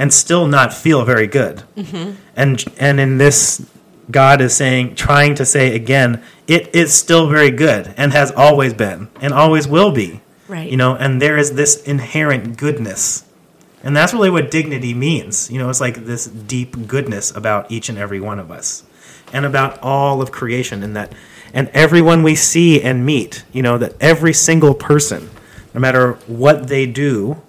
and 0.00 0.12
still 0.12 0.48
not 0.48 0.72
feel 0.72 1.04
very 1.04 1.28
good 1.28 1.62
mm-hmm. 1.76 2.12
and 2.34 2.64
and 2.78 2.98
in 2.98 3.18
this 3.18 3.62
God 4.10 4.40
is 4.40 4.54
saying, 4.54 4.96
trying 4.96 5.34
to 5.36 5.46
say 5.46 5.74
again, 5.74 6.22
it 6.46 6.74
is 6.74 6.92
still 6.92 7.28
very 7.28 7.50
good 7.50 7.94
and 7.96 8.12
has 8.12 8.32
always 8.32 8.74
been 8.74 9.08
and 9.20 9.32
always 9.32 9.68
will 9.68 9.92
be. 9.92 10.20
Right. 10.48 10.70
You 10.70 10.76
know, 10.76 10.96
and 10.96 11.22
there 11.22 11.36
is 11.36 11.52
this 11.54 11.82
inherent 11.84 12.56
goodness. 12.56 13.24
And 13.82 13.96
that's 13.96 14.12
really 14.12 14.30
what 14.30 14.50
dignity 14.50 14.94
means. 14.94 15.50
You 15.50 15.58
know, 15.58 15.70
it's 15.70 15.80
like 15.80 16.04
this 16.04 16.26
deep 16.26 16.86
goodness 16.86 17.34
about 17.34 17.70
each 17.70 17.88
and 17.88 17.98
every 17.98 18.20
one 18.20 18.38
of 18.38 18.50
us 18.50 18.84
and 19.32 19.46
about 19.46 19.78
all 19.80 20.20
of 20.20 20.32
creation 20.32 20.82
and 20.82 20.96
that 20.96 21.12
and 21.52 21.68
everyone 21.68 22.22
we 22.22 22.34
see 22.36 22.80
and 22.80 23.04
meet, 23.04 23.44
you 23.52 23.62
know, 23.62 23.78
that 23.78 23.94
every 24.00 24.32
single 24.32 24.74
person, 24.74 25.30
no 25.74 25.80
matter 25.80 26.12
what 26.26 26.68
they 26.68 26.86
do, 26.86 27.40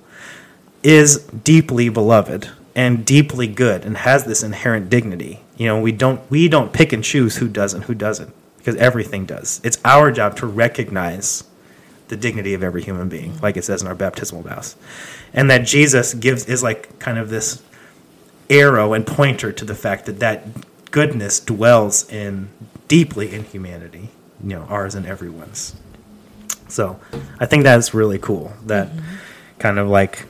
is 0.84 1.20
deeply 1.28 1.90
beloved 1.90 2.50
and 2.76 3.06
deeply 3.06 3.48
good 3.48 3.86
and 3.86 3.98
has 3.98 4.26
this 4.26 4.44
inherent 4.44 4.90
dignity. 4.90 5.42
You 5.58 5.68
know, 5.68 5.80
we 5.80 5.92
don't 5.92 6.22
we 6.30 6.48
don't 6.48 6.74
pick 6.74 6.94
and 6.94 7.04
choose 7.04 7.38
who 7.38 7.48
does 7.48 7.74
and 7.74 7.84
who 7.84 7.94
doesn't 7.94 8.34
because 8.58 8.76
everything 8.76 9.26
does. 9.26 9.60
It's 9.64 9.80
our 9.84 10.12
job 10.12 10.38
to 10.38 10.48
recognize 10.48 11.44
the 12.08 12.18
dignity 12.18 12.54
of 12.54 12.64
every 12.64 12.82
human 12.82 13.10
being, 13.10 13.40
like 13.42 13.58
it 13.58 13.64
says 13.64 13.82
in 13.82 13.88
our 13.88 13.96
baptismal 13.96 14.42
vows. 14.42 14.76
And 15.34 15.50
that 15.50 15.60
Jesus 15.60 16.14
gives 16.14 16.46
is 16.46 16.62
like 16.62 17.00
kind 17.00 17.18
of 17.18 17.30
this 17.30 17.62
arrow 18.50 18.94
and 18.94 19.08
pointer 19.08 19.52
to 19.54 19.66
the 19.66 19.76
fact 19.76 20.06
that 20.06 20.20
that 20.20 20.46
goodness 20.92 21.40
dwells 21.40 22.10
in 22.12 22.50
deeply 22.88 23.34
in 23.34 23.46
humanity, 23.46 24.10
you 24.44 24.50
know, 24.50 24.64
ours 24.64 24.94
and 24.94 25.06
everyone's. 25.06 25.74
So, 26.68 27.00
I 27.40 27.46
think 27.46 27.64
that's 27.64 27.94
really 27.94 28.20
cool. 28.20 28.54
That 28.66 28.90
mm-hmm. 28.90 29.16
kind 29.60 29.80
of 29.80 29.88
like 29.88 30.26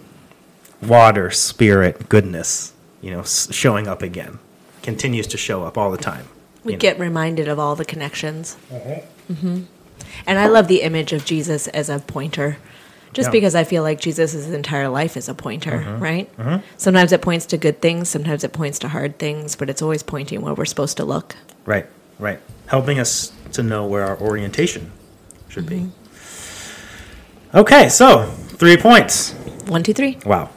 water, 0.81 1.29
spirit, 1.31 2.09
goodness, 2.09 2.73
you 3.01 3.11
know, 3.11 3.23
showing 3.23 3.87
up 3.87 4.01
again, 4.01 4.39
continues 4.83 5.27
to 5.27 5.37
show 5.37 5.63
up 5.63 5.77
all 5.77 5.91
the 5.91 5.97
time. 5.97 6.27
We 6.63 6.73
you 6.73 6.77
know. 6.77 6.81
get 6.81 6.99
reminded 6.99 7.47
of 7.47 7.59
all 7.59 7.75
the 7.75 7.85
connections. 7.85 8.55
Mm-hmm. 8.71 9.33
Mm-hmm. 9.33 9.63
And 10.27 10.39
I 10.39 10.47
love 10.47 10.67
the 10.67 10.81
image 10.81 11.13
of 11.13 11.25
Jesus 11.25 11.67
as 11.69 11.89
a 11.89 11.99
pointer. 11.99 12.57
Just 13.13 13.27
Yeah. 13.27 13.31
because 13.31 13.55
I 13.55 13.63
feel 13.63 13.83
like 13.83 13.99
Jesus' 13.99 14.47
entire 14.47 14.87
life 14.87 15.17
is 15.17 15.27
a 15.27 15.33
pointer, 15.33 15.79
Mm-hmm. 15.79 16.03
right? 16.03 16.37
Mm-hmm. 16.37 16.65
Sometimes 16.77 17.11
it 17.11 17.21
points 17.21 17.45
to 17.47 17.57
good 17.57 17.81
things, 17.81 18.09
sometimes 18.09 18.43
it 18.43 18.53
points 18.53 18.79
to 18.79 18.87
hard 18.89 19.17
things, 19.19 19.55
but 19.55 19.69
it's 19.69 19.81
always 19.81 20.01
pointing 20.03 20.41
where 20.41 20.53
we're 20.53 20.65
supposed 20.65 20.97
to 20.97 21.05
look. 21.05 21.35
Right, 21.65 21.85
right. 22.19 22.39
Helping 22.67 22.99
us 22.99 23.31
to 23.53 23.63
know 23.63 23.85
where 23.85 24.05
our 24.05 24.17
orientation 24.19 24.91
should 25.49 25.67
be. 25.67 25.89
Okay, 27.53 27.89
so 27.89 28.25
three 28.25 28.77
points. 28.77 29.33
One, 29.67 29.83
two, 29.83 29.93
three. 29.93 30.17
Wow. 30.25 30.49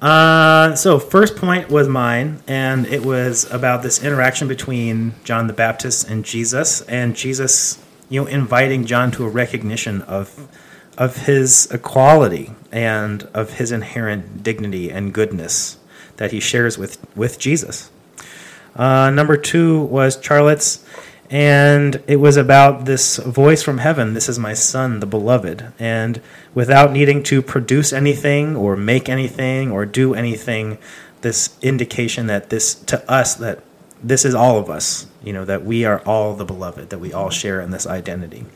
Uh, 0.00 0.74
so 0.74 0.98
first 0.98 1.36
point 1.36 1.70
was 1.70 1.88
mine, 1.88 2.42
and 2.46 2.86
it 2.86 3.04
was 3.04 3.50
about 3.50 3.82
this 3.82 4.02
interaction 4.02 4.46
between 4.46 5.14
John 5.24 5.46
the 5.46 5.52
Baptist 5.52 6.08
and 6.08 6.24
Jesus, 6.24 6.82
and 6.82 7.16
Jesus, 7.16 7.82
you 8.10 8.20
know, 8.20 8.26
inviting 8.26 8.84
John 8.84 9.10
to 9.12 9.24
a 9.24 9.28
recognition 9.28 10.02
of 10.02 10.48
of 10.98 11.26
his 11.26 11.68
equality 11.70 12.52
and 12.72 13.24
of 13.34 13.54
his 13.54 13.70
inherent 13.70 14.42
dignity 14.42 14.90
and 14.90 15.12
goodness 15.12 15.76
that 16.16 16.32
he 16.32 16.40
shares 16.40 16.78
with 16.78 16.98
with 17.16 17.38
Jesus. 17.38 17.90
Uh, 18.74 19.10
number 19.10 19.38
two 19.38 19.82
was 19.84 20.18
Charlotte's, 20.22 20.84
and 21.30 22.02
it 22.06 22.16
was 22.16 22.36
about 22.36 22.84
this 22.84 23.16
voice 23.16 23.62
from 23.62 23.78
heaven 23.78 24.14
This 24.14 24.28
is 24.28 24.38
my 24.38 24.54
son, 24.54 25.00
the 25.00 25.06
beloved. 25.06 25.72
And 25.78 26.20
without 26.54 26.92
needing 26.92 27.22
to 27.24 27.42
produce 27.42 27.92
anything 27.92 28.54
or 28.56 28.76
make 28.76 29.08
anything 29.08 29.70
or 29.70 29.86
do 29.86 30.14
anything, 30.14 30.78
this 31.22 31.56
indication 31.62 32.26
that 32.28 32.50
this, 32.50 32.74
to 32.74 33.10
us, 33.10 33.34
that 33.36 33.62
this 34.02 34.24
is 34.24 34.34
all 34.34 34.58
of 34.58 34.70
us, 34.70 35.06
you 35.24 35.32
know, 35.32 35.44
that 35.44 35.64
we 35.64 35.84
are 35.84 36.00
all 36.00 36.34
the 36.34 36.44
beloved, 36.44 36.90
that 36.90 36.98
we 36.98 37.12
all 37.12 37.30
share 37.30 37.60
in 37.60 37.70
this 37.70 37.86
identity. 37.86 38.46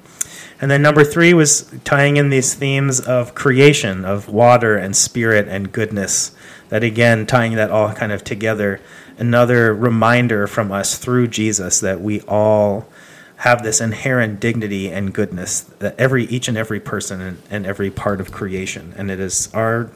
And 0.61 0.71
then 0.71 0.83
number 0.83 1.05
three 1.05 1.33
was 1.33 1.73
tying 1.85 2.19
in 2.19 2.29
these 2.29 2.55
themes 2.55 3.01
of 3.01 3.35
creation, 3.35 4.05
of 4.05 4.29
water 4.29 4.77
and 4.77 4.95
spirit 4.95 5.49
and 5.49 5.73
goodness. 5.73 6.33
That 6.69 6.85
again, 6.85 7.27
tying 7.27 7.55
that 7.57 7.71
all 7.71 7.93
kind 7.95 8.13
of 8.13 8.23
together, 8.23 8.81
another 9.21 9.73
reminder 9.73 10.47
from 10.47 10.73
us 10.73 10.99
through 10.99 11.29
Jesus 11.29 11.79
that 11.81 12.01
we 12.01 12.23
all 12.23 12.89
have 13.37 13.63
this 13.63 13.81
inherent 13.81 14.41
dignity 14.41 14.91
and 14.91 15.15
goodness 15.15 15.61
that 15.61 15.99
every 15.99 16.25
each 16.25 16.49
and 16.49 16.59
every 16.59 16.81
person 16.81 17.21
and, 17.21 17.43
and 17.51 17.67
every 17.67 17.91
part 17.91 18.21
of 18.21 18.33
creation, 18.33 18.93
and 18.97 19.11
it 19.11 19.21
is 19.21 19.53
our 19.55 19.91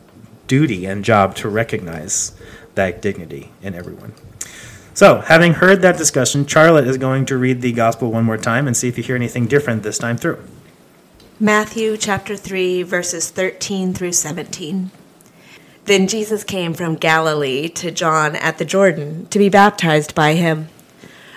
duty 0.47 0.87
and 0.87 1.05
job 1.05 1.35
to 1.35 1.49
recognize 1.49 2.39
that 2.75 3.03
dignity 3.03 3.51
in 3.63 3.75
everyone. 3.75 4.13
So, 4.93 5.21
having 5.21 5.55
heard 5.55 5.83
that 5.83 5.97
discussion, 5.97 6.47
Charlotte 6.47 6.87
is 6.87 6.99
going 6.99 7.27
to 7.27 7.37
read 7.37 7.61
the 7.61 7.73
gospel 7.73 8.13
one 8.13 8.25
more 8.25 8.37
time 8.37 8.67
and 8.67 8.77
see 8.77 8.89
if 8.89 8.97
you 8.97 9.03
hear 9.03 9.17
anything 9.17 9.47
different 9.47 9.83
this 9.83 9.99
time 9.99 10.17
through. 10.17 10.43
Matthew 11.41 11.97
chapter 11.97 12.37
3, 12.37 12.85
verses 12.85 13.31
13 13.31 13.93
through 13.93 14.13
17. 14.13 14.91
Then 15.85 16.09
Jesus 16.09 16.45
came 16.45 16.73
from 16.73 16.95
Galilee 16.95 17.69
to 17.69 17.91
John 17.91 18.37
at 18.37 18.59
the 18.59 18.65
Jordan 18.65 19.27
to 19.27 19.39
be 19.39 19.51
baptized 19.51 20.15
by 20.15 20.33
him. 20.33 20.69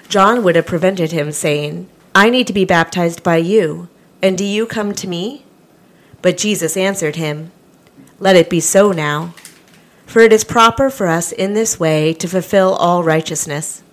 John 0.08 0.42
would 0.44 0.56
have 0.56 0.66
prevented 0.66 1.12
him, 1.12 1.34
saying, 1.34 1.90
I 2.16 2.30
need 2.30 2.48
to 2.48 2.54
be 2.54 2.64
baptized 2.64 3.24
by 3.24 3.38
you, 3.38 3.90
and 4.22 4.38
do 4.38 4.46
you 4.46 4.66
come 4.66 4.94
to 4.94 5.08
me? 5.08 5.44
But 6.22 6.38
Jesus 6.38 6.78
answered 6.78 7.18
him, 7.18 7.52
Let 8.20 8.38
it 8.38 8.50
be 8.50 8.62
so 8.62 8.94
now, 8.94 9.36
for 10.06 10.22
it 10.22 10.32
is 10.32 10.46
proper 10.46 10.90
for 10.90 11.08
us 11.08 11.34
in 11.34 11.54
this 11.54 11.78
way 11.78 12.14
to 12.14 12.28
fulfill 12.28 12.74
all 12.76 13.04
righteousness. 13.04 13.84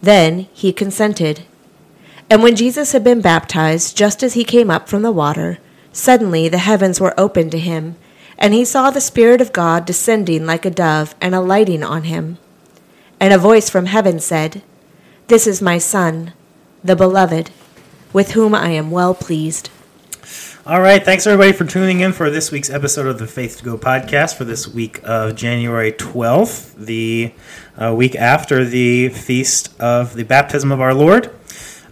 Then 0.00 0.48
he 0.54 0.72
consented. 0.72 1.42
And 2.30 2.42
when 2.42 2.56
Jesus 2.56 2.92
had 2.92 3.04
been 3.04 3.20
baptized, 3.20 3.94
just 3.94 4.22
as 4.22 4.32
he 4.32 4.42
came 4.42 4.70
up 4.70 4.88
from 4.88 5.02
the 5.02 5.12
water, 5.12 5.58
suddenly 5.92 6.48
the 6.48 6.58
heavens 6.58 6.98
were 6.98 7.14
opened 7.20 7.52
to 7.52 7.58
him, 7.58 7.96
and 8.42 8.52
he 8.52 8.64
saw 8.64 8.90
the 8.90 9.00
Spirit 9.00 9.40
of 9.40 9.52
God 9.52 9.86
descending 9.86 10.44
like 10.44 10.66
a 10.66 10.70
dove 10.70 11.14
and 11.20 11.32
alighting 11.32 11.84
on 11.84 12.02
him. 12.02 12.38
And 13.20 13.32
a 13.32 13.38
voice 13.38 13.70
from 13.70 13.86
heaven 13.86 14.18
said, 14.18 14.62
This 15.28 15.46
is 15.46 15.62
my 15.62 15.78
Son, 15.78 16.32
the 16.82 16.96
Beloved, 16.96 17.52
with 18.12 18.32
whom 18.32 18.52
I 18.52 18.70
am 18.70 18.90
well 18.90 19.14
pleased. 19.14 19.70
All 20.66 20.80
right, 20.80 21.04
thanks 21.04 21.24
everybody 21.24 21.52
for 21.52 21.64
tuning 21.64 22.00
in 22.00 22.12
for 22.12 22.30
this 22.30 22.50
week's 22.50 22.68
episode 22.68 23.06
of 23.06 23.20
the 23.20 23.28
Faith 23.28 23.58
to 23.58 23.64
Go 23.64 23.78
podcast 23.78 24.34
for 24.34 24.44
this 24.44 24.66
week 24.66 25.00
of 25.04 25.36
January 25.36 25.92
12th, 25.92 26.74
the 26.74 27.32
uh, 27.80 27.94
week 27.94 28.16
after 28.16 28.64
the 28.64 29.10
feast 29.10 29.72
of 29.80 30.14
the 30.14 30.24
baptism 30.24 30.72
of 30.72 30.80
our 30.80 30.94
Lord, 30.94 31.32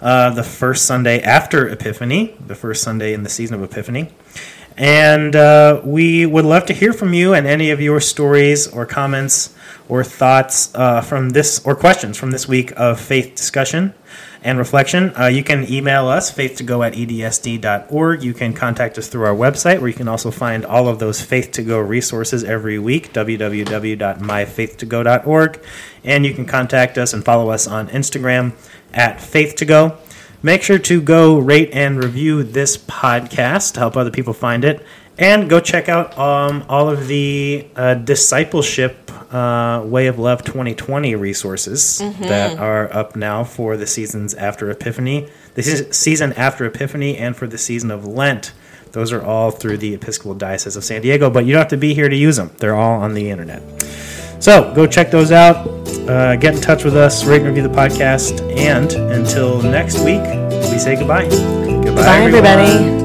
uh, 0.00 0.30
the 0.30 0.42
first 0.42 0.84
Sunday 0.84 1.22
after 1.22 1.68
Epiphany, 1.68 2.36
the 2.44 2.56
first 2.56 2.82
Sunday 2.82 3.12
in 3.12 3.22
the 3.22 3.28
season 3.28 3.54
of 3.54 3.62
Epiphany. 3.62 4.10
And 4.80 5.36
uh, 5.36 5.82
we 5.84 6.24
would 6.24 6.46
love 6.46 6.64
to 6.66 6.72
hear 6.72 6.94
from 6.94 7.12
you 7.12 7.34
and 7.34 7.46
any 7.46 7.70
of 7.70 7.82
your 7.82 8.00
stories 8.00 8.66
or 8.66 8.86
comments 8.86 9.54
or 9.90 10.02
thoughts 10.02 10.74
uh, 10.74 11.02
from 11.02 11.28
this 11.30 11.62
or 11.66 11.76
questions 11.76 12.16
from 12.16 12.30
this 12.30 12.48
week 12.48 12.72
of 12.78 12.98
faith 12.98 13.34
discussion 13.34 13.92
and 14.42 14.56
reflection. 14.56 15.12
Uh, 15.20 15.26
you 15.26 15.44
can 15.44 15.70
email 15.70 16.08
us, 16.08 16.30
faith 16.30 16.56
to 16.56 16.62
go 16.62 16.82
at 16.82 16.94
edsd.org. 16.94 18.22
You 18.22 18.32
can 18.32 18.54
contact 18.54 18.96
us 18.96 19.08
through 19.08 19.24
our 19.24 19.34
website, 19.34 19.80
where 19.80 19.88
you 19.88 19.94
can 19.94 20.08
also 20.08 20.30
find 20.30 20.64
all 20.64 20.88
of 20.88 20.98
those 20.98 21.20
Faith 21.20 21.52
to 21.52 21.62
Go 21.62 21.78
resources 21.78 22.42
every 22.42 22.78
week, 22.78 23.12
www.myfaith2go.org. 23.12 25.62
And 26.04 26.24
you 26.24 26.32
can 26.32 26.46
contact 26.46 26.96
us 26.96 27.12
and 27.12 27.22
follow 27.22 27.50
us 27.50 27.66
on 27.66 27.88
Instagram 27.88 28.54
at 28.94 29.20
Faith 29.20 29.56
to 29.56 29.66
Go. 29.66 29.98
Make 30.42 30.62
sure 30.62 30.78
to 30.78 31.00
go 31.02 31.38
rate 31.38 31.70
and 31.72 32.02
review 32.02 32.42
this 32.42 32.76
podcast 32.78 33.74
to 33.74 33.80
help 33.80 33.96
other 33.96 34.10
people 34.10 34.32
find 34.32 34.64
it. 34.64 34.84
And 35.18 35.50
go 35.50 35.60
check 35.60 35.90
out 35.90 36.16
um, 36.18 36.64
all 36.66 36.88
of 36.88 37.06
the 37.06 37.66
uh, 37.76 37.92
discipleship 37.94 39.10
uh, 39.34 39.82
Way 39.84 40.06
of 40.06 40.18
Love 40.18 40.42
2020 40.44 41.14
resources 41.14 41.98
that 42.20 42.58
are 42.58 42.90
up 42.94 43.16
now 43.16 43.44
for 43.44 43.76
the 43.76 43.86
seasons 43.86 44.32
after 44.32 44.70
Epiphany, 44.70 45.28
the 45.54 45.62
seas- 45.62 45.94
season 45.94 46.32
after 46.34 46.64
Epiphany, 46.64 47.18
and 47.18 47.36
for 47.36 47.46
the 47.46 47.58
season 47.58 47.90
of 47.90 48.06
Lent. 48.06 48.52
Those 48.92 49.12
are 49.12 49.22
all 49.22 49.50
through 49.50 49.76
the 49.76 49.92
Episcopal 49.94 50.34
Diocese 50.34 50.74
of 50.74 50.84
San 50.84 51.02
Diego, 51.02 51.28
but 51.28 51.44
you 51.44 51.52
don't 51.52 51.60
have 51.60 51.68
to 51.68 51.76
be 51.76 51.92
here 51.92 52.08
to 52.08 52.16
use 52.16 52.36
them. 52.36 52.50
They're 52.56 52.74
all 52.74 52.98
on 53.00 53.12
the 53.12 53.28
internet. 53.30 53.62
So 54.40 54.72
go 54.74 54.86
check 54.86 55.10
those 55.10 55.32
out. 55.32 55.68
Uh, 56.08 56.34
get 56.36 56.54
in 56.54 56.60
touch 56.60 56.82
with 56.82 56.96
us, 56.96 57.24
rate 57.24 57.42
and 57.42 57.46
review 57.46 57.62
the 57.62 57.68
podcast. 57.68 58.40
And 58.56 58.90
until 58.92 59.62
next 59.62 59.98
week, 60.00 60.22
we 60.72 60.78
say 60.78 60.96
goodbye. 60.96 61.28
Goodbye, 61.28 61.94
Bye, 61.94 62.20
everybody. 62.22 62.99